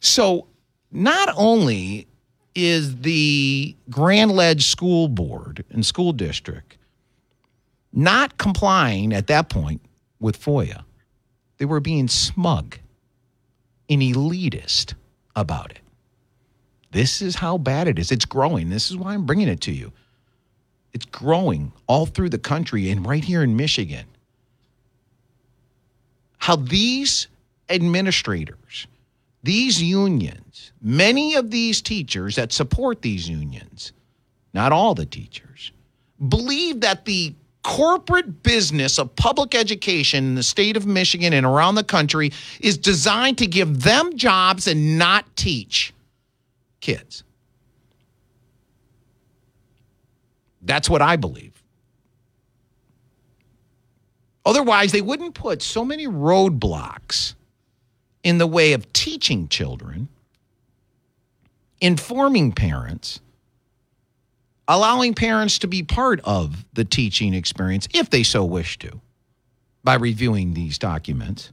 so 0.00 0.46
not 0.90 1.32
only 1.36 2.06
is 2.54 3.00
the 3.00 3.76
Grand 3.90 4.30
Ledge 4.30 4.66
School 4.66 5.08
Board 5.08 5.64
and 5.70 5.84
School 5.84 6.12
District 6.12 6.76
not 7.92 8.38
complying 8.38 9.12
at 9.12 9.26
that 9.28 9.48
point 9.48 9.80
with 10.20 10.40
FOIA. 10.40 10.84
They 11.58 11.64
were 11.64 11.80
being 11.80 12.08
smug 12.08 12.78
and 13.88 14.02
elitist 14.02 14.94
about 15.36 15.70
it. 15.70 15.80
This 16.90 17.22
is 17.22 17.36
how 17.36 17.58
bad 17.58 17.88
it 17.88 17.98
is. 17.98 18.12
It's 18.12 18.24
growing. 18.24 18.70
This 18.70 18.90
is 18.90 18.96
why 18.96 19.14
I'm 19.14 19.26
bringing 19.26 19.48
it 19.48 19.60
to 19.62 19.72
you. 19.72 19.92
It's 20.92 21.04
growing 21.06 21.72
all 21.88 22.06
through 22.06 22.30
the 22.30 22.38
country 22.38 22.90
and 22.90 23.06
right 23.06 23.24
here 23.24 23.42
in 23.42 23.56
Michigan. 23.56 24.06
How 26.44 26.56
these 26.56 27.28
administrators, 27.70 28.86
these 29.42 29.82
unions, 29.82 30.72
many 30.82 31.36
of 31.36 31.50
these 31.50 31.80
teachers 31.80 32.36
that 32.36 32.52
support 32.52 33.00
these 33.00 33.26
unions, 33.26 33.92
not 34.52 34.70
all 34.70 34.94
the 34.94 35.06
teachers, 35.06 35.72
believe 36.28 36.82
that 36.82 37.06
the 37.06 37.34
corporate 37.62 38.42
business 38.42 38.98
of 38.98 39.16
public 39.16 39.54
education 39.54 40.22
in 40.22 40.34
the 40.34 40.42
state 40.42 40.76
of 40.76 40.84
Michigan 40.84 41.32
and 41.32 41.46
around 41.46 41.76
the 41.76 41.82
country 41.82 42.30
is 42.60 42.76
designed 42.76 43.38
to 43.38 43.46
give 43.46 43.80
them 43.82 44.14
jobs 44.14 44.66
and 44.66 44.98
not 44.98 45.24
teach 45.36 45.94
kids. 46.82 47.24
That's 50.60 50.90
what 50.90 51.00
I 51.00 51.16
believe. 51.16 51.53
Otherwise, 54.46 54.92
they 54.92 55.00
wouldn't 55.00 55.34
put 55.34 55.62
so 55.62 55.84
many 55.84 56.06
roadblocks 56.06 57.34
in 58.22 58.38
the 58.38 58.46
way 58.46 58.72
of 58.72 58.92
teaching 58.92 59.48
children, 59.48 60.08
informing 61.80 62.52
parents, 62.52 63.20
allowing 64.68 65.14
parents 65.14 65.58
to 65.58 65.66
be 65.66 65.82
part 65.82 66.20
of 66.24 66.64
the 66.72 66.84
teaching 66.84 67.34
experience 67.34 67.86
if 67.94 68.10
they 68.10 68.22
so 68.22 68.44
wish 68.44 68.78
to 68.78 69.00
by 69.82 69.94
reviewing 69.94 70.54
these 70.54 70.78
documents 70.78 71.52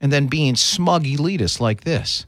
and 0.00 0.12
then 0.12 0.26
being 0.26 0.54
smug 0.54 1.04
elitists 1.04 1.60
like 1.60 1.82
this 1.82 2.26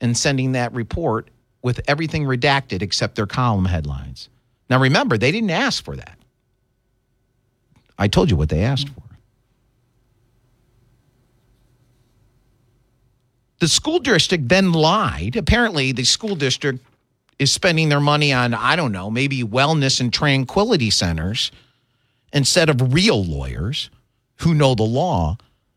and 0.00 0.16
sending 0.16 0.52
that 0.52 0.72
report 0.72 1.28
with 1.62 1.80
everything 1.86 2.24
redacted 2.24 2.82
except 2.82 3.14
their 3.14 3.26
column 3.26 3.66
headlines. 3.66 4.28
Now 4.68 4.80
remember, 4.80 5.16
they 5.16 5.30
didn't 5.30 5.50
ask 5.50 5.84
for 5.84 5.94
that. 5.94 6.18
I 7.98 8.08
told 8.08 8.30
you 8.30 8.36
what 8.36 8.48
they 8.48 8.62
asked 8.62 8.88
for. 8.88 9.02
The 13.60 13.68
school 13.68 14.00
district 14.00 14.48
then 14.48 14.72
lied. 14.72 15.36
Apparently, 15.36 15.92
the 15.92 16.02
school 16.02 16.34
district 16.34 16.84
is 17.38 17.52
spending 17.52 17.88
their 17.90 18.00
money 18.00 18.32
on, 18.32 18.54
I 18.54 18.74
don't 18.74 18.92
know, 18.92 19.10
maybe 19.10 19.42
wellness 19.44 20.00
and 20.00 20.12
tranquility 20.12 20.90
centers 20.90 21.52
instead 22.32 22.68
of 22.68 22.92
real 22.92 23.22
lawyers 23.24 23.90
who 24.38 24.54
know 24.54 24.74
the 24.74 24.82
law. 24.82 25.36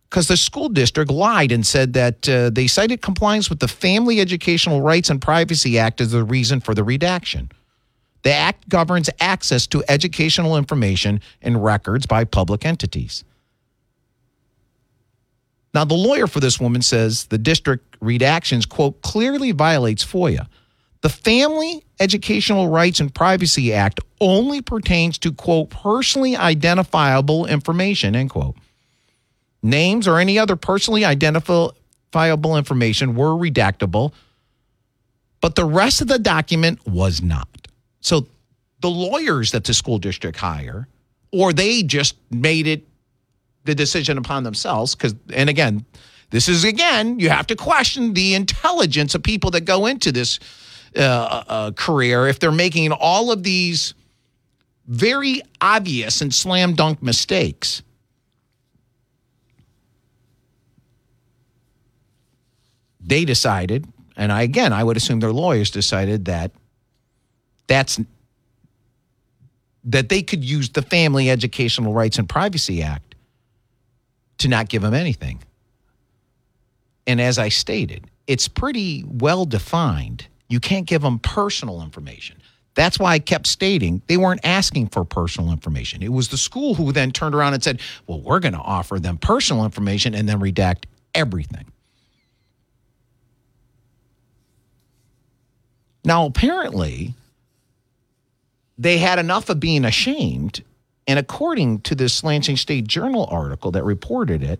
Because 0.10 0.28
the 0.28 0.38
school 0.38 0.70
district 0.70 1.12
lied 1.12 1.52
and 1.52 1.66
said 1.66 1.94
that 1.94 2.28
uh, 2.30 2.50
they 2.50 2.68
cited 2.68 3.02
compliance 3.02 3.50
with 3.50 3.60
the 3.60 3.68
Family 3.68 4.20
Educational 4.20 4.82
Rights 4.82 5.10
and 5.10 5.22
Privacy 5.22 5.78
Act 5.78 6.02
as 6.02 6.12
the 6.12 6.24
reason 6.24 6.62
for 6.62 6.74
the 6.74 6.84
redaction. 6.84 7.52
The 8.26 8.34
act 8.34 8.68
governs 8.68 9.10
access 9.22 9.68
to 9.68 9.84
educational 9.88 10.58
information 10.58 11.22
and 11.42 11.64
records 11.64 12.06
by 12.06 12.26
public 12.26 12.66
entities. 12.66 13.24
Now, 15.74 15.86
the 15.86 15.96
lawyer 15.96 16.28
for 16.28 16.42
this 16.42 16.60
woman 16.60 16.82
says 16.82 17.26
the 17.26 17.38
district 17.38 18.00
redactions, 18.02 18.68
quote, 18.68 19.02
clearly 19.02 19.54
violates 19.54 20.04
FOIA 20.04 20.48
the 21.06 21.10
Family 21.10 21.86
Educational 22.00 22.68
Rights 22.68 23.00
and 23.00 23.14
Privacy 23.14 23.72
Act 23.72 24.00
only 24.20 24.60
pertains 24.64 25.20
to, 25.20 25.32
quote, 25.32 25.70
personally 25.70 26.36
identifiable 26.36 27.46
information, 27.46 28.16
end 28.16 28.32
quote. 28.32 28.56
Names 29.62 30.08
or 30.08 30.18
any 30.18 30.40
other 30.40 30.56
personally 30.56 31.06
identifiable 31.06 32.58
information 32.58 33.14
were 33.14 33.36
redactable, 33.36 34.14
but 35.42 35.54
the 35.54 35.66
rest 35.66 36.02
of 36.02 36.08
the 36.08 36.18
document 36.18 36.80
was 36.88 37.22
not. 37.22 37.65
So 38.06 38.28
the 38.82 38.88
lawyers 38.88 39.50
that 39.54 39.64
the 39.64 39.74
school 39.74 39.98
district 39.98 40.38
hire, 40.38 40.88
or 41.32 41.52
they 41.54 41.82
just 41.82 42.16
made 42.30 42.68
it 42.68 42.88
the 43.64 43.74
decision 43.74 44.20
upon 44.20 44.44
themselves. 44.44 44.94
Because, 44.94 45.16
and 45.34 45.50
again, 45.50 45.84
this 46.30 46.48
is 46.48 46.64
again, 46.64 47.20
you 47.20 47.30
have 47.30 47.48
to 47.48 47.56
question 47.56 48.14
the 48.14 48.36
intelligence 48.36 49.16
of 49.16 49.24
people 49.24 49.50
that 49.52 49.62
go 49.62 49.88
into 49.88 50.12
this 50.12 50.40
uh, 50.96 51.02
uh, 51.48 51.72
career 51.72 52.28
if 52.28 52.38
they're 52.38 52.52
making 52.52 52.92
all 52.92 53.32
of 53.32 53.42
these 53.42 53.96
very 54.86 55.42
obvious 55.60 56.22
and 56.22 56.32
slam 56.32 56.76
dunk 56.76 57.02
mistakes. 57.02 57.82
They 63.00 63.26
decided, 63.26 63.88
and 64.16 64.32
I 64.32 64.44
again, 64.44 64.74
I 64.74 64.84
would 64.84 64.96
assume 64.96 65.22
their 65.22 65.34
lawyers 65.34 65.72
decided 65.72 66.26
that 66.26 66.52
that's 67.68 68.00
that 69.86 70.10
they 70.10 70.24
could 70.24 70.44
use 70.44 70.70
the 70.70 70.82
Family 70.82 71.30
Educational 71.30 71.94
Rights 71.94 72.18
and 72.18 72.28
Privacy 72.28 72.82
Act 72.82 73.16
to 74.40 74.48
not 74.48 74.68
give 74.68 74.82
them 74.82 74.94
anything. 74.94 75.40
And 77.08 77.22
as 77.22 77.38
I 77.38 77.50
stated, 77.50 78.10
it's 78.28 78.48
pretty 78.48 79.04
well 79.08 79.46
defined. 79.46 80.28
You 80.50 80.60
can't 80.60 80.88
give 80.88 81.04
them 81.04 81.20
personal 81.20 81.82
information. 81.82 82.38
That's 82.74 83.00
why 83.00 83.14
I 83.14 83.20
kept 83.20 83.48
stating 83.48 84.02
they 84.08 84.18
weren't 84.18 84.42
asking 84.44 84.88
for 84.88 85.06
personal 85.06 85.52
information. 85.52 86.04
It 86.04 86.12
was 86.12 86.28
the 86.28 86.38
school 86.38 86.76
who 86.76 86.92
then 86.92 87.12
turned 87.12 87.34
around 87.34 87.54
and 87.54 87.64
said, 87.64 87.80
well, 88.06 88.20
we're 88.20 88.40
going 88.40 88.54
to 88.54 88.60
offer 88.60 89.00
them 89.00 89.18
personal 89.18 89.64
information 89.64 90.14
and 90.14 90.28
then 90.28 90.40
redact 90.40 90.84
everything. 91.14 91.66
Now, 96.04 96.26
apparently, 96.26 97.16
they 98.78 98.98
had 98.98 99.20
enough 99.20 99.50
of 99.50 99.60
being 99.60 99.86
ashamed. 99.86 100.64
And 101.08 101.20
according 101.20 101.82
to 101.82 101.96
this 101.96 102.24
Lansing 102.24 102.58
State 102.58 102.88
Journal 102.88 103.28
article 103.30 103.72
that 103.72 103.84
reported 103.84 104.44
it, 104.44 104.60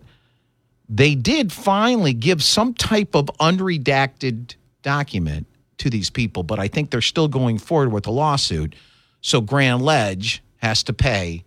they 0.88 1.14
did 1.14 1.52
finally 1.52 2.12
give 2.12 2.42
some 2.42 2.72
type 2.72 3.14
of 3.14 3.26
unredacted 3.40 4.54
document 4.82 5.46
to 5.78 5.90
these 5.90 6.10
people, 6.10 6.42
but 6.42 6.58
I 6.58 6.68
think 6.68 6.90
they're 6.90 7.00
still 7.00 7.28
going 7.28 7.58
forward 7.58 7.92
with 7.92 8.04
the 8.04 8.12
lawsuit. 8.12 8.74
So 9.20 9.40
Grand 9.40 9.82
Ledge 9.82 10.42
has 10.58 10.82
to 10.84 10.92
pay 10.92 11.44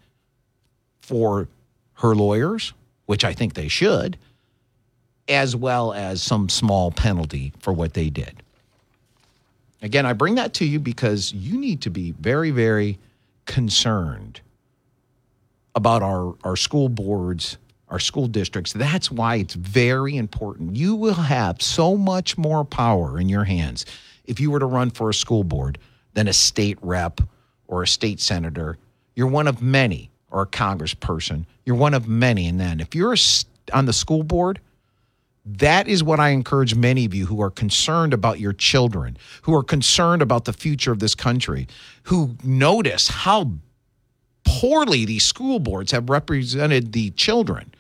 for 1.01 1.47
her 1.93 2.13
lawyers, 2.13 2.73
which 3.05 3.23
I 3.23 3.33
think 3.33 3.53
they 3.53 3.67
should, 3.67 4.17
as 5.27 5.55
well 5.55 5.93
as 5.93 6.21
some 6.21 6.49
small 6.49 6.91
penalty 6.91 7.53
for 7.59 7.73
what 7.73 7.93
they 7.93 8.09
did. 8.09 8.43
Again, 9.81 10.05
I 10.05 10.13
bring 10.13 10.35
that 10.35 10.53
to 10.55 10.65
you 10.65 10.79
because 10.79 11.31
you 11.33 11.57
need 11.57 11.81
to 11.81 11.89
be 11.89 12.11
very, 12.11 12.51
very 12.51 12.99
concerned 13.45 14.41
about 15.75 16.01
our, 16.01 16.35
our 16.43 16.55
school 16.55 16.89
boards, 16.89 17.57
our 17.87 17.99
school 17.99 18.27
districts. 18.27 18.73
That's 18.73 19.09
why 19.09 19.35
it's 19.35 19.53
very 19.53 20.17
important. 20.17 20.75
You 20.75 20.95
will 20.95 21.13
have 21.13 21.61
so 21.61 21.95
much 21.95 22.37
more 22.37 22.65
power 22.65 23.19
in 23.19 23.29
your 23.29 23.45
hands 23.45 23.85
if 24.25 24.39
you 24.39 24.51
were 24.51 24.59
to 24.59 24.65
run 24.65 24.89
for 24.89 25.09
a 25.09 25.13
school 25.13 25.43
board 25.43 25.77
than 26.13 26.27
a 26.27 26.33
state 26.33 26.77
rep 26.81 27.21
or 27.67 27.83
a 27.83 27.87
state 27.87 28.19
senator. 28.19 28.77
You're 29.15 29.27
one 29.27 29.47
of 29.47 29.61
many, 29.61 30.09
or 30.31 30.41
a 30.43 30.47
congressperson. 30.47 31.45
You're 31.65 31.75
one 31.75 31.93
of 31.93 32.07
many. 32.07 32.47
And 32.47 32.59
then 32.59 32.79
if 32.79 32.95
you're 32.95 33.15
on 33.73 33.85
the 33.85 33.93
school 33.93 34.23
board, 34.23 34.59
that 35.45 35.87
is 35.87 36.03
what 36.03 36.19
I 36.19 36.29
encourage 36.29 36.75
many 36.75 37.05
of 37.05 37.13
you 37.13 37.25
who 37.25 37.41
are 37.41 37.49
concerned 37.49 38.13
about 38.13 38.39
your 38.39 38.53
children, 38.53 39.17
who 39.43 39.55
are 39.55 39.63
concerned 39.63 40.21
about 40.21 40.45
the 40.45 40.53
future 40.53 40.91
of 40.91 40.99
this 40.99 41.15
country, 41.15 41.67
who 42.03 42.35
notice 42.43 43.07
how 43.07 43.51
poorly 44.43 45.05
these 45.05 45.23
school 45.23 45.59
boards 45.59 45.91
have 45.91 46.09
represented 46.09 46.91
the 46.91 47.11
children 47.11 47.73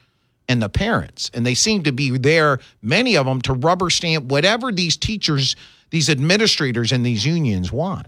and 0.47 0.61
the 0.61 0.69
parents. 0.69 1.29
And 1.33 1.45
they 1.45 1.53
seem 1.53 1.83
to 1.83 1.91
be 1.91 2.17
there, 2.17 2.59
many 2.81 3.15
of 3.15 3.25
them, 3.25 3.41
to 3.41 3.53
rubber 3.53 3.89
stamp 3.89 4.25
whatever 4.25 4.71
these 4.71 4.97
teachers, 4.97 5.55
these 5.89 6.09
administrators, 6.09 6.91
and 6.91 7.05
these 7.05 7.25
unions 7.25 7.71
want. 7.71 8.07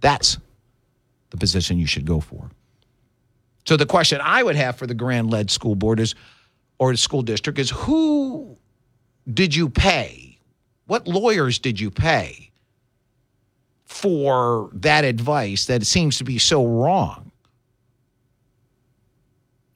That's 0.00 0.38
the 1.30 1.36
position 1.36 1.78
you 1.78 1.86
should 1.86 2.04
go 2.04 2.20
for. 2.20 2.50
So 3.64 3.76
the 3.76 3.86
question 3.86 4.20
I 4.22 4.42
would 4.42 4.56
have 4.56 4.76
for 4.76 4.86
the 4.86 4.94
Grand 4.94 5.30
Ledge 5.30 5.50
School 5.50 5.74
Board 5.74 6.00
is 6.00 6.14
or 6.82 6.90
the 6.90 6.98
school 6.98 7.22
district 7.22 7.60
is 7.60 7.70
who 7.70 8.56
did 9.32 9.54
you 9.54 9.68
pay? 9.68 10.36
What 10.86 11.06
lawyers 11.06 11.60
did 11.60 11.78
you 11.78 11.92
pay 11.92 12.50
for 13.84 14.68
that 14.72 15.04
advice 15.04 15.66
that 15.66 15.86
seems 15.86 16.18
to 16.18 16.24
be 16.24 16.38
so 16.38 16.66
wrong? 16.66 17.30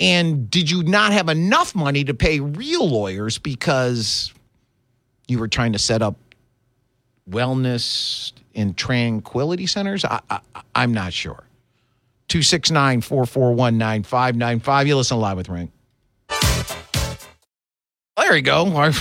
And 0.01 0.51
did 0.51 0.69
you 0.69 0.83
not 0.83 1.13
have 1.13 1.29
enough 1.29 1.77
money 1.77 2.03
to 2.03 2.13
pay 2.13 2.41
real 2.41 2.89
lawyers 2.91 3.39
because 3.39 4.35
you 5.29 5.39
were 5.39 5.47
trying 5.47 5.75
to 5.75 5.79
set 5.79 6.03
up 6.03 6.17
wellness 7.31 8.33
and 8.57 8.77
tranquility 8.77 9.69
centers? 9.69 10.05
I, 10.05 10.41
am 10.75 10.93
not 10.93 11.13
sure. 11.13 11.45
269 12.27 13.01
441 13.01 13.79
9595. 13.79 14.89
You 14.89 14.97
listen 14.97 15.21
live 15.21 15.37
with 15.37 15.49
Ring. 15.49 15.71
There 18.17 18.35
you 18.35 18.41
go. 18.41 18.67
I, 18.77 18.95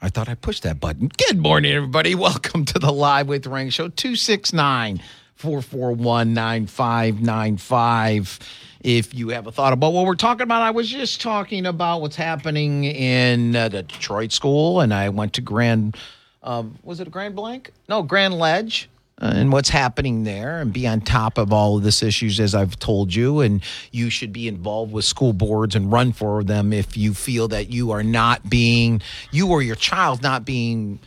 I 0.00 0.08
thought 0.08 0.30
I 0.30 0.34
pushed 0.34 0.62
that 0.62 0.80
button. 0.80 1.10
Good 1.28 1.38
morning, 1.38 1.72
everybody. 1.72 2.14
Welcome 2.14 2.64
to 2.64 2.78
the 2.78 2.90
Live 2.90 3.28
with 3.28 3.46
Ring 3.46 3.68
Show 3.68 3.88
269 3.88 5.02
441 5.34 6.32
9595. 6.32 8.38
If 8.80 9.14
you 9.14 9.28
have 9.28 9.46
a 9.46 9.52
thought 9.52 9.74
about 9.74 9.92
what 9.92 10.06
we're 10.06 10.14
talking 10.14 10.44
about, 10.44 10.62
I 10.62 10.70
was 10.70 10.88
just 10.88 11.20
talking 11.20 11.66
about 11.66 12.00
what's 12.00 12.16
happening 12.16 12.84
in 12.84 13.54
uh, 13.54 13.68
the 13.68 13.82
Detroit 13.82 14.32
school, 14.32 14.80
and 14.80 14.94
I 14.94 15.10
went 15.10 15.34
to 15.34 15.42
Grand, 15.42 15.98
um, 16.42 16.78
was 16.82 16.98
it 16.98 17.08
a 17.08 17.10
Grand 17.10 17.36
Blanc? 17.36 17.70
No, 17.90 18.02
Grand 18.02 18.38
Ledge 18.38 18.88
Uh, 19.20 19.32
and 19.34 19.52
what's 19.52 19.68
happening 19.68 20.24
there 20.24 20.60
and 20.60 20.72
be 20.72 20.86
on 20.86 21.00
top 21.00 21.36
of 21.36 21.52
all 21.52 21.76
of 21.76 21.82
this 21.82 22.02
issues 22.02 22.40
as 22.40 22.54
I've 22.54 22.78
told 22.78 23.14
you 23.14 23.40
and 23.40 23.62
you 23.92 24.08
should 24.08 24.32
be 24.32 24.48
involved 24.48 24.92
with 24.92 25.04
school 25.04 25.34
boards 25.34 25.76
and 25.76 25.92
run 25.92 26.12
for 26.12 26.42
them 26.42 26.72
if 26.72 26.96
you 26.96 27.12
feel 27.12 27.48
that 27.48 27.70
you 27.70 27.90
are 27.90 28.02
not 28.02 28.48
being 28.48 29.02
you 29.30 29.50
or 29.50 29.60
your 29.60 29.76
child 29.76 30.22
not 30.22 30.46
being 30.46 31.00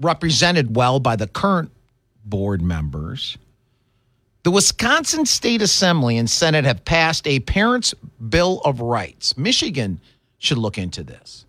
represented 0.00 0.76
well 0.76 1.00
by 1.00 1.16
the 1.16 1.26
current 1.26 1.72
board 2.24 2.62
members. 2.62 3.36
The 4.44 4.50
Wisconsin 4.50 5.26
State 5.26 5.62
Assembly 5.62 6.18
and 6.18 6.30
Senate 6.30 6.64
have 6.64 6.84
passed 6.84 7.26
a 7.26 7.40
Parents' 7.40 7.94
Bill 8.28 8.60
of 8.64 8.80
Rights. 8.80 9.36
Michigan 9.36 10.00
should 10.38 10.58
look 10.58 10.78
into 10.78 11.02
this 11.02 11.44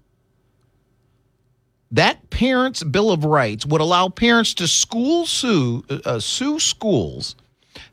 that 1.94 2.30
parents' 2.32 2.84
bill 2.84 3.12
of 3.12 3.24
rights 3.24 3.66
would 3.66 3.80
allow 3.80 4.10
parents 4.10 4.54
to 4.56 4.68
school 4.68 5.26
sue 5.26 5.84
uh, 6.06 6.20
sue 6.20 6.60
schools 6.60 7.36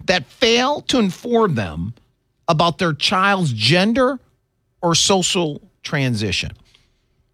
that 0.06 0.26
fail 0.26 0.80
to 0.82 0.98
inform 0.98 1.54
them 1.54 1.94
about 2.48 2.78
their 2.78 2.94
child's 2.94 3.52
gender 3.52 4.18
or 4.82 4.94
social 4.94 5.60
transition. 5.82 6.50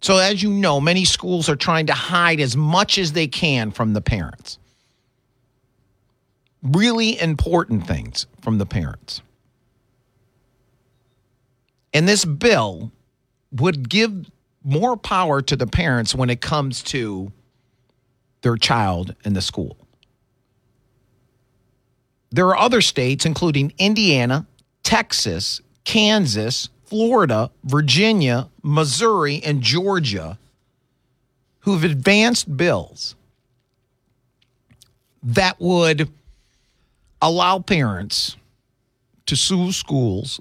So 0.00 0.18
as 0.18 0.42
you 0.42 0.50
know, 0.50 0.80
many 0.80 1.04
schools 1.04 1.48
are 1.48 1.56
trying 1.56 1.86
to 1.86 1.94
hide 1.94 2.40
as 2.40 2.56
much 2.56 2.98
as 2.98 3.12
they 3.12 3.28
can 3.28 3.70
from 3.70 3.94
the 3.94 4.00
parents. 4.00 4.58
Really 6.62 7.18
important 7.20 7.86
things 7.86 8.26
from 8.40 8.58
the 8.58 8.66
parents. 8.66 9.22
And 11.94 12.06
this 12.06 12.24
bill 12.24 12.92
would 13.52 13.88
give 13.88 14.30
more 14.66 14.96
power 14.96 15.40
to 15.40 15.54
the 15.54 15.66
parents 15.66 16.14
when 16.14 16.28
it 16.28 16.40
comes 16.40 16.82
to 16.82 17.32
their 18.42 18.56
child 18.56 19.14
in 19.24 19.32
the 19.32 19.40
school. 19.40 19.76
There 22.30 22.48
are 22.48 22.58
other 22.58 22.80
states, 22.80 23.24
including 23.24 23.72
Indiana, 23.78 24.46
Texas, 24.82 25.60
Kansas, 25.84 26.68
Florida, 26.84 27.50
Virginia, 27.64 28.48
Missouri, 28.62 29.40
and 29.44 29.62
Georgia, 29.62 30.36
who've 31.60 31.84
advanced 31.84 32.56
bills 32.56 33.14
that 35.22 35.60
would 35.60 36.10
allow 37.22 37.60
parents 37.60 38.36
to 39.26 39.36
sue 39.36 39.70
schools 39.70 40.40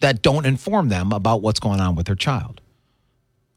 that 0.00 0.20
don't 0.20 0.46
inform 0.46 0.88
them 0.88 1.12
about 1.12 1.42
what's 1.42 1.60
going 1.60 1.80
on 1.80 1.94
with 1.94 2.06
their 2.06 2.16
child. 2.16 2.60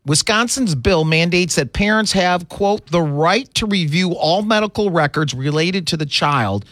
Wisconsin's 0.05 0.75
bill 0.75 1.05
mandates 1.05 1.55
that 1.55 1.71
parents 1.71 2.11
have, 2.11 2.49
quote, 2.49 2.85
the 2.87 3.01
right 3.01 3.51
to 3.55 3.65
review 3.65 4.11
all 4.13 4.41
medical 4.41 4.91
records 4.91 5.33
related 5.33 5.87
to 5.87 5.97
the 5.97 6.05
child 6.05 6.65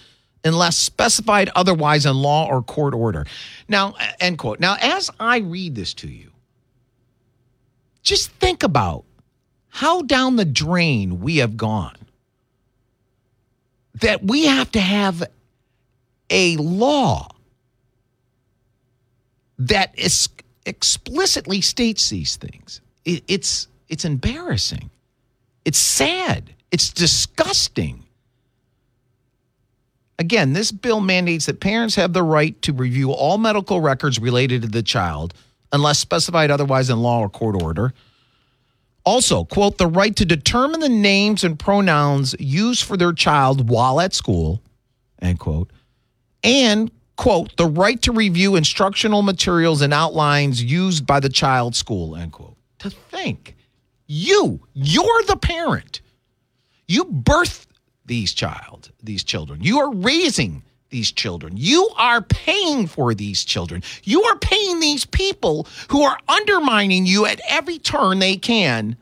unless 0.44 0.78
specified 0.78 1.50
otherwise 1.56 2.06
in 2.06 2.16
law 2.16 2.48
or 2.48 2.62
court 2.62 2.94
order. 2.94 3.26
Now, 3.70 3.96
end 4.20 4.38
quote. 4.38 4.60
Now, 4.60 4.76
as 4.82 5.10
I 5.20 5.38
read 5.38 5.76
this 5.76 5.94
to 5.96 6.08
you, 6.10 6.32
just 8.04 8.32
think 8.32 8.64
about 8.64 9.06
how 9.70 10.02
down 10.02 10.36
the 10.36 10.46
drain 10.46 11.22
we 11.22 11.38
have 11.38 11.56
gone. 11.56 11.96
That 14.02 14.24
we 14.24 14.46
have 14.46 14.72
to 14.72 14.80
have 14.80 15.24
a 16.30 16.58
law 16.58 17.30
that 19.60 19.98
is 19.98 20.28
explicitly 20.66 21.62
states 21.62 22.10
these 22.10 22.36
things. 22.36 22.82
It, 23.06 23.24
it's 23.28 23.68
it's 23.90 24.06
embarrassing. 24.06 24.90
It's 25.66 25.78
sad. 25.78 26.54
It's 26.72 26.90
disgusting. 26.90 28.04
Again, 30.18 30.54
this 30.54 30.72
bill 30.72 31.02
mandates 31.02 31.48
that 31.48 31.60
parents 31.60 31.96
have 31.96 32.14
the 32.14 32.24
right 32.24 32.60
to 32.62 32.74
review 32.74 33.12
all 33.12 33.38
medical 33.38 33.82
records 33.82 34.20
related 34.20 34.62
to 34.62 34.68
the 34.68 34.84
child 34.84 35.34
unless 35.72 36.00
specified 36.00 36.52
otherwise 36.52 36.90
in 36.90 37.00
law 37.02 37.20
or 37.20 37.30
court 37.30 37.62
order. 37.62 37.94
Also, 39.04 39.44
quote, 39.44 39.78
the 39.78 39.88
right 39.88 40.16
to 40.16 40.26
determine 40.26 40.80
the 40.80 40.90
names 40.90 41.44
and 41.44 41.58
pronouns 41.58 42.36
used 42.40 42.84
for 42.84 42.98
their 42.98 43.14
child 43.14 43.68
while 43.68 44.00
at 44.00 44.14
school, 44.14 44.62
end 45.22 45.40
quote, 45.40 45.72
and, 46.44 46.92
quote, 47.16 47.56
the 47.58 47.66
right 47.66 48.00
to 48.04 48.12
review 48.12 48.56
instructional 48.56 49.24
materials 49.24 49.82
and 49.82 49.92
outlines 49.92 50.64
used 50.64 51.08
by 51.08 51.20
the 51.20 51.30
child's 51.30 51.80
school, 51.80 52.16
end 52.16 52.32
quote. 52.32 52.56
To 52.82 52.90
think, 52.90 53.56
you, 54.08 54.60
you're 54.74 55.24
the 55.28 55.36
parent. 55.36 56.02
You 56.88 57.06
birth 57.06 57.68
these 58.08 58.34
child, 58.34 58.92
these 59.04 59.24
children. 59.24 59.62
You 59.62 59.82
are 59.82 59.94
raising 59.94 60.64
these 60.90 61.12
children. 61.12 61.54
You 61.58 61.90
are 61.96 62.24
paying 62.24 62.88
for 62.88 63.14
these 63.14 63.44
children. 63.44 63.84
You 64.04 64.24
are 64.24 64.36
paying 64.40 64.80
these 64.80 65.06
people 65.06 65.68
who 65.90 66.02
are 66.02 66.18
undermining 66.28 67.06
you 67.06 67.28
at 67.28 67.40
every 67.48 67.78
turn 67.78 68.18
they 68.18 68.36
can. 68.36 68.98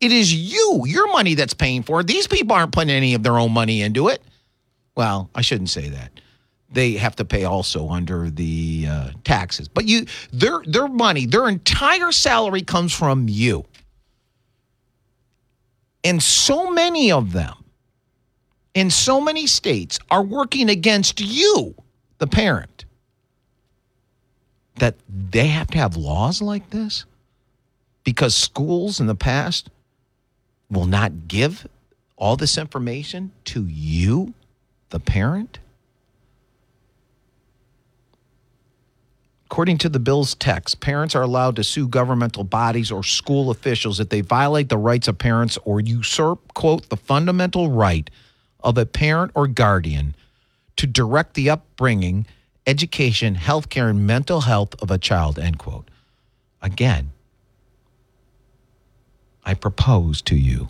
It 0.00 0.10
is 0.10 0.32
you, 0.32 0.84
your 0.86 1.08
money 1.08 1.34
that's 1.34 1.52
paying 1.52 1.82
for 1.82 2.00
it. 2.00 2.06
These 2.06 2.28
people 2.28 2.56
aren't 2.56 2.72
putting 2.72 2.88
any 2.88 3.12
of 3.12 3.22
their 3.22 3.38
own 3.38 3.52
money 3.52 3.82
into 3.82 4.08
it. 4.08 4.22
Well, 4.96 5.28
I 5.34 5.42
shouldn't 5.42 5.68
say 5.68 5.90
that. 5.90 6.12
They 6.70 6.92
have 6.92 7.16
to 7.16 7.24
pay 7.24 7.44
also 7.44 7.88
under 7.88 8.30
the 8.30 8.86
uh, 8.88 9.10
taxes. 9.24 9.68
But 9.68 9.86
you 9.86 10.06
their 10.32 10.60
their 10.66 10.88
money, 10.88 11.26
their 11.26 11.48
entire 11.48 12.12
salary 12.12 12.62
comes 12.62 12.92
from 12.92 13.28
you. 13.28 13.64
And 16.04 16.22
so 16.22 16.70
many 16.70 17.10
of 17.10 17.32
them 17.32 17.54
in 18.74 18.90
so 18.90 19.20
many 19.20 19.46
states 19.46 19.98
are 20.10 20.22
working 20.22 20.68
against 20.68 21.20
you, 21.20 21.74
the 22.18 22.26
parent, 22.26 22.84
that 24.76 24.94
they 25.08 25.48
have 25.48 25.68
to 25.68 25.78
have 25.78 25.96
laws 25.96 26.40
like 26.40 26.70
this 26.70 27.04
because 28.04 28.34
schools 28.34 29.00
in 29.00 29.06
the 29.06 29.14
past 29.14 29.70
will 30.70 30.86
not 30.86 31.28
give 31.28 31.66
all 32.16 32.36
this 32.36 32.56
information 32.56 33.32
to 33.44 33.64
you, 33.64 34.34
the 34.90 35.00
parent? 35.00 35.58
According 39.50 39.78
to 39.78 39.88
the 39.88 39.98
bill's 39.98 40.34
text, 40.34 40.80
parents 40.80 41.14
are 41.14 41.22
allowed 41.22 41.56
to 41.56 41.64
sue 41.64 41.88
governmental 41.88 42.44
bodies 42.44 42.92
or 42.92 43.02
school 43.02 43.50
officials 43.50 43.98
if 43.98 44.10
they 44.10 44.20
violate 44.20 44.68
the 44.68 44.76
rights 44.76 45.08
of 45.08 45.16
parents 45.16 45.56
or 45.64 45.80
usurp, 45.80 46.52
quote, 46.52 46.90
the 46.90 46.98
fundamental 46.98 47.70
right 47.70 48.10
of 48.60 48.76
a 48.76 48.84
parent 48.84 49.32
or 49.34 49.48
guardian 49.48 50.14
to 50.76 50.86
direct 50.86 51.32
the 51.32 51.48
upbringing, 51.48 52.26
education, 52.66 53.36
healthcare, 53.36 53.88
and 53.88 54.06
mental 54.06 54.42
health 54.42 54.74
of 54.82 54.90
a 54.90 54.98
child, 54.98 55.38
end 55.38 55.58
quote. 55.58 55.90
Again, 56.60 57.12
I 59.46 59.54
propose 59.54 60.20
to 60.22 60.36
you 60.36 60.68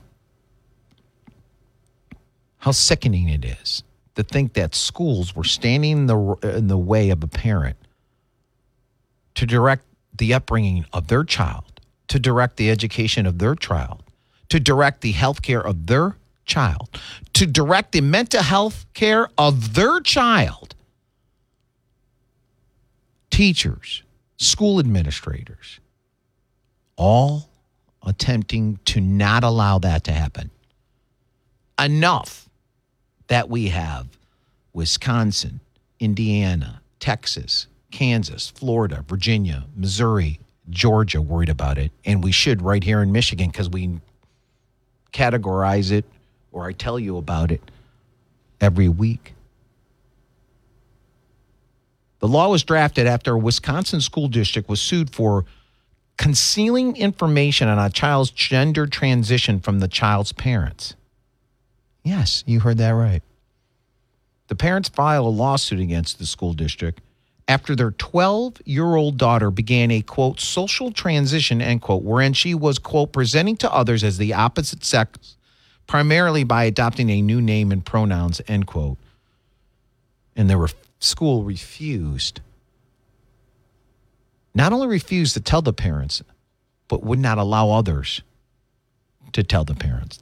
how 2.59 2.71
sickening 2.71 3.29
it 3.29 3.45
is 3.45 3.83
to 4.15 4.23
think 4.23 4.53
that 4.53 4.77
schools 4.77 5.35
were 5.35 5.43
standing 5.43 5.91
in 5.91 6.07
the, 6.07 6.35
in 6.45 6.69
the 6.69 6.79
way 6.79 7.11
of 7.11 7.25
a 7.25 7.27
parent 7.27 7.77
to 9.39 9.47
direct 9.47 9.85
the 10.13 10.35
upbringing 10.35 10.85
of 10.93 11.07
their 11.07 11.23
child, 11.23 11.81
to 12.09 12.19
direct 12.19 12.57
the 12.57 12.69
education 12.69 13.25
of 13.25 13.39
their 13.39 13.55
child, 13.55 14.03
to 14.49 14.59
direct 14.59 15.01
the 15.01 15.13
health 15.13 15.43
care 15.43 15.65
of 15.65 15.87
their 15.87 16.17
child, 16.45 16.89
to 17.35 17.47
direct 17.47 17.93
the 17.93 18.01
mental 18.01 18.43
health 18.43 18.85
care 18.95 19.29
of 19.39 19.75
their 19.75 20.01
child. 20.01 20.75
Teachers, 23.31 24.03
school 24.39 24.81
administrators, 24.81 25.79
all 26.97 27.49
attempting 28.05 28.81
to 28.87 29.01
not 29.01 29.45
allow 29.45 29.79
that 29.79 30.03
to 30.03 30.11
happen. 30.11 30.51
Enough 31.79 32.49
that 33.29 33.49
we 33.49 33.69
have 33.69 34.09
Wisconsin, 34.73 35.61
Indiana, 36.01 36.83
Texas, 36.99 37.69
Kansas, 37.91 38.51
Florida, 38.51 39.05
Virginia, 39.09 39.65
Missouri, 39.75 40.41
Georgia 40.71 41.23
worried 41.23 41.49
about 41.49 41.79
it. 41.79 41.91
And 42.05 42.23
we 42.23 42.33
should 42.33 42.63
right 42.63 42.83
here 42.83 43.03
in 43.03 43.13
Michigan 43.13 43.49
because 43.49 43.71
we 43.71 44.01
categorize 45.13 45.91
it 45.91 46.05
or 46.53 46.67
I 46.67 46.73
tell 46.73 46.99
you 46.99 47.17
about 47.17 47.51
it 47.51 47.63
every 48.61 48.89
week. 48.89 49.35
The 52.21 52.29
law 52.29 52.49
was 52.49 52.65
drafted 52.65 53.07
after 53.07 53.35
a 53.35 53.39
Wisconsin 53.39 54.01
school 54.01 54.29
district 54.29 54.69
was 54.69 54.81
sued 54.81 55.11
for 55.11 55.45
concealing 56.17 56.97
information 56.97 57.69
on 57.69 57.79
a 57.79 57.89
child's 57.91 58.31
gender 58.31 58.87
transition 58.87 59.61
from 59.61 59.79
the 59.79 59.87
child's 59.87 60.33
parents. 60.33 60.97
Yes, 62.03 62.43
you 62.45 62.61
heard 62.61 62.79
that 62.79 62.91
right. 62.91 63.23
The 64.49 64.57
parents 64.57 64.89
filed 64.89 65.27
a 65.27 65.31
lawsuit 65.31 65.79
against 65.79 66.19
the 66.19 66.27
school 66.27 66.55
district 66.55 67.01
after 67.49 67.75
their 67.75 67.91
12 67.93 68.61
year 68.67 68.95
old 68.95 69.17
daughter 69.17 69.51
began 69.51 69.91
a 69.91 70.03
quote 70.03 70.39
social 70.39 70.93
transition 70.93 71.63
end 71.63 71.81
quote 71.81 72.05
wherein 72.05 72.35
she 72.35 72.55
was 72.55 72.79
quote 72.79 73.13
presenting 73.13 73.57
to 73.57 73.73
others 73.73 74.05
as 74.05 74.19
the 74.19 74.35
opposite 74.35 74.85
sex 74.85 75.37
primarily 75.87 76.45
by 76.45 76.65
adopting 76.65 77.09
a 77.09 77.23
new 77.23 77.41
name 77.41 77.73
and 77.73 77.85
pronouns 77.85 78.41
end 78.47 78.67
quote. 78.67 78.99
And 80.37 80.49
the 80.49 80.73
school 81.01 81.43
refused. 81.43 82.41
Not 84.55 84.73
only 84.73 84.87
refused 84.87 85.35
to 85.35 85.41
tell 85.41 85.63
the 85.63 85.73
parents 85.73 86.23
but 86.87 87.03
would 87.03 87.19
not 87.19 87.39
allow 87.39 87.71
others 87.71 88.23
to 89.33 89.43
tell 89.43 89.65
the 89.65 89.75
parents 89.75 90.21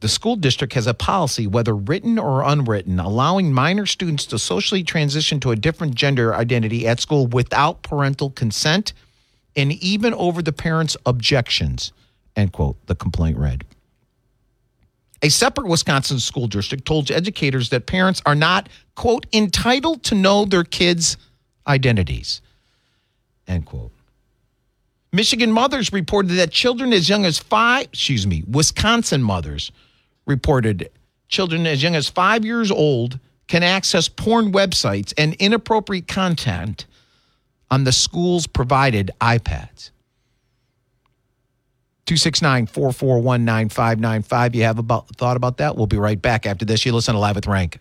the 0.00 0.08
school 0.08 0.36
district 0.36 0.74
has 0.74 0.86
a 0.86 0.94
policy, 0.94 1.46
whether 1.46 1.74
written 1.74 2.18
or 2.18 2.42
unwritten, 2.42 3.00
allowing 3.00 3.52
minor 3.52 3.84
students 3.84 4.26
to 4.26 4.38
socially 4.38 4.84
transition 4.84 5.40
to 5.40 5.50
a 5.50 5.56
different 5.56 5.94
gender 5.94 6.34
identity 6.34 6.86
at 6.86 7.00
school 7.00 7.26
without 7.26 7.82
parental 7.82 8.30
consent 8.30 8.92
and 9.56 9.72
even 9.72 10.14
over 10.14 10.40
the 10.40 10.52
parents' 10.52 10.96
objections, 11.04 11.92
end 12.36 12.52
quote, 12.52 12.76
the 12.86 12.94
complaint 12.94 13.36
read. 13.38 13.64
A 15.20 15.30
separate 15.30 15.66
Wisconsin 15.66 16.20
school 16.20 16.46
district 16.46 16.84
told 16.84 17.10
educators 17.10 17.70
that 17.70 17.86
parents 17.86 18.22
are 18.24 18.36
not, 18.36 18.68
quote, 18.94 19.26
entitled 19.32 20.04
to 20.04 20.14
know 20.14 20.44
their 20.44 20.62
kids' 20.62 21.16
identities, 21.66 22.40
end 23.48 23.66
quote. 23.66 23.90
Michigan 25.10 25.50
mothers 25.50 25.92
reported 25.92 26.34
that 26.34 26.52
children 26.52 26.92
as 26.92 27.08
young 27.08 27.24
as 27.24 27.38
five, 27.38 27.86
excuse 27.86 28.28
me, 28.28 28.44
Wisconsin 28.46 29.24
mothers 29.24 29.72
reported 30.28 30.90
children 31.28 31.66
as 31.66 31.82
young 31.82 31.96
as 31.96 32.08
five 32.08 32.44
years 32.44 32.70
old 32.70 33.18
can 33.48 33.62
access 33.62 34.08
porn 34.08 34.52
websites 34.52 35.12
and 35.18 35.34
inappropriate 35.34 36.06
content 36.06 36.86
on 37.70 37.84
the 37.84 37.92
school's 37.92 38.46
provided 38.46 39.10
iPads. 39.20 39.90
269 42.06 42.66
441 42.66 43.44
9595. 43.44 44.54
You 44.54 44.62
have 44.62 44.78
about, 44.78 45.08
thought 45.16 45.36
about 45.36 45.58
that? 45.58 45.76
We'll 45.76 45.86
be 45.86 45.98
right 45.98 46.20
back 46.20 46.46
after 46.46 46.64
this. 46.64 46.86
You 46.86 46.92
listen 46.92 47.14
to 47.14 47.20
Live 47.20 47.36
with 47.36 47.46
Rank. 47.46 47.78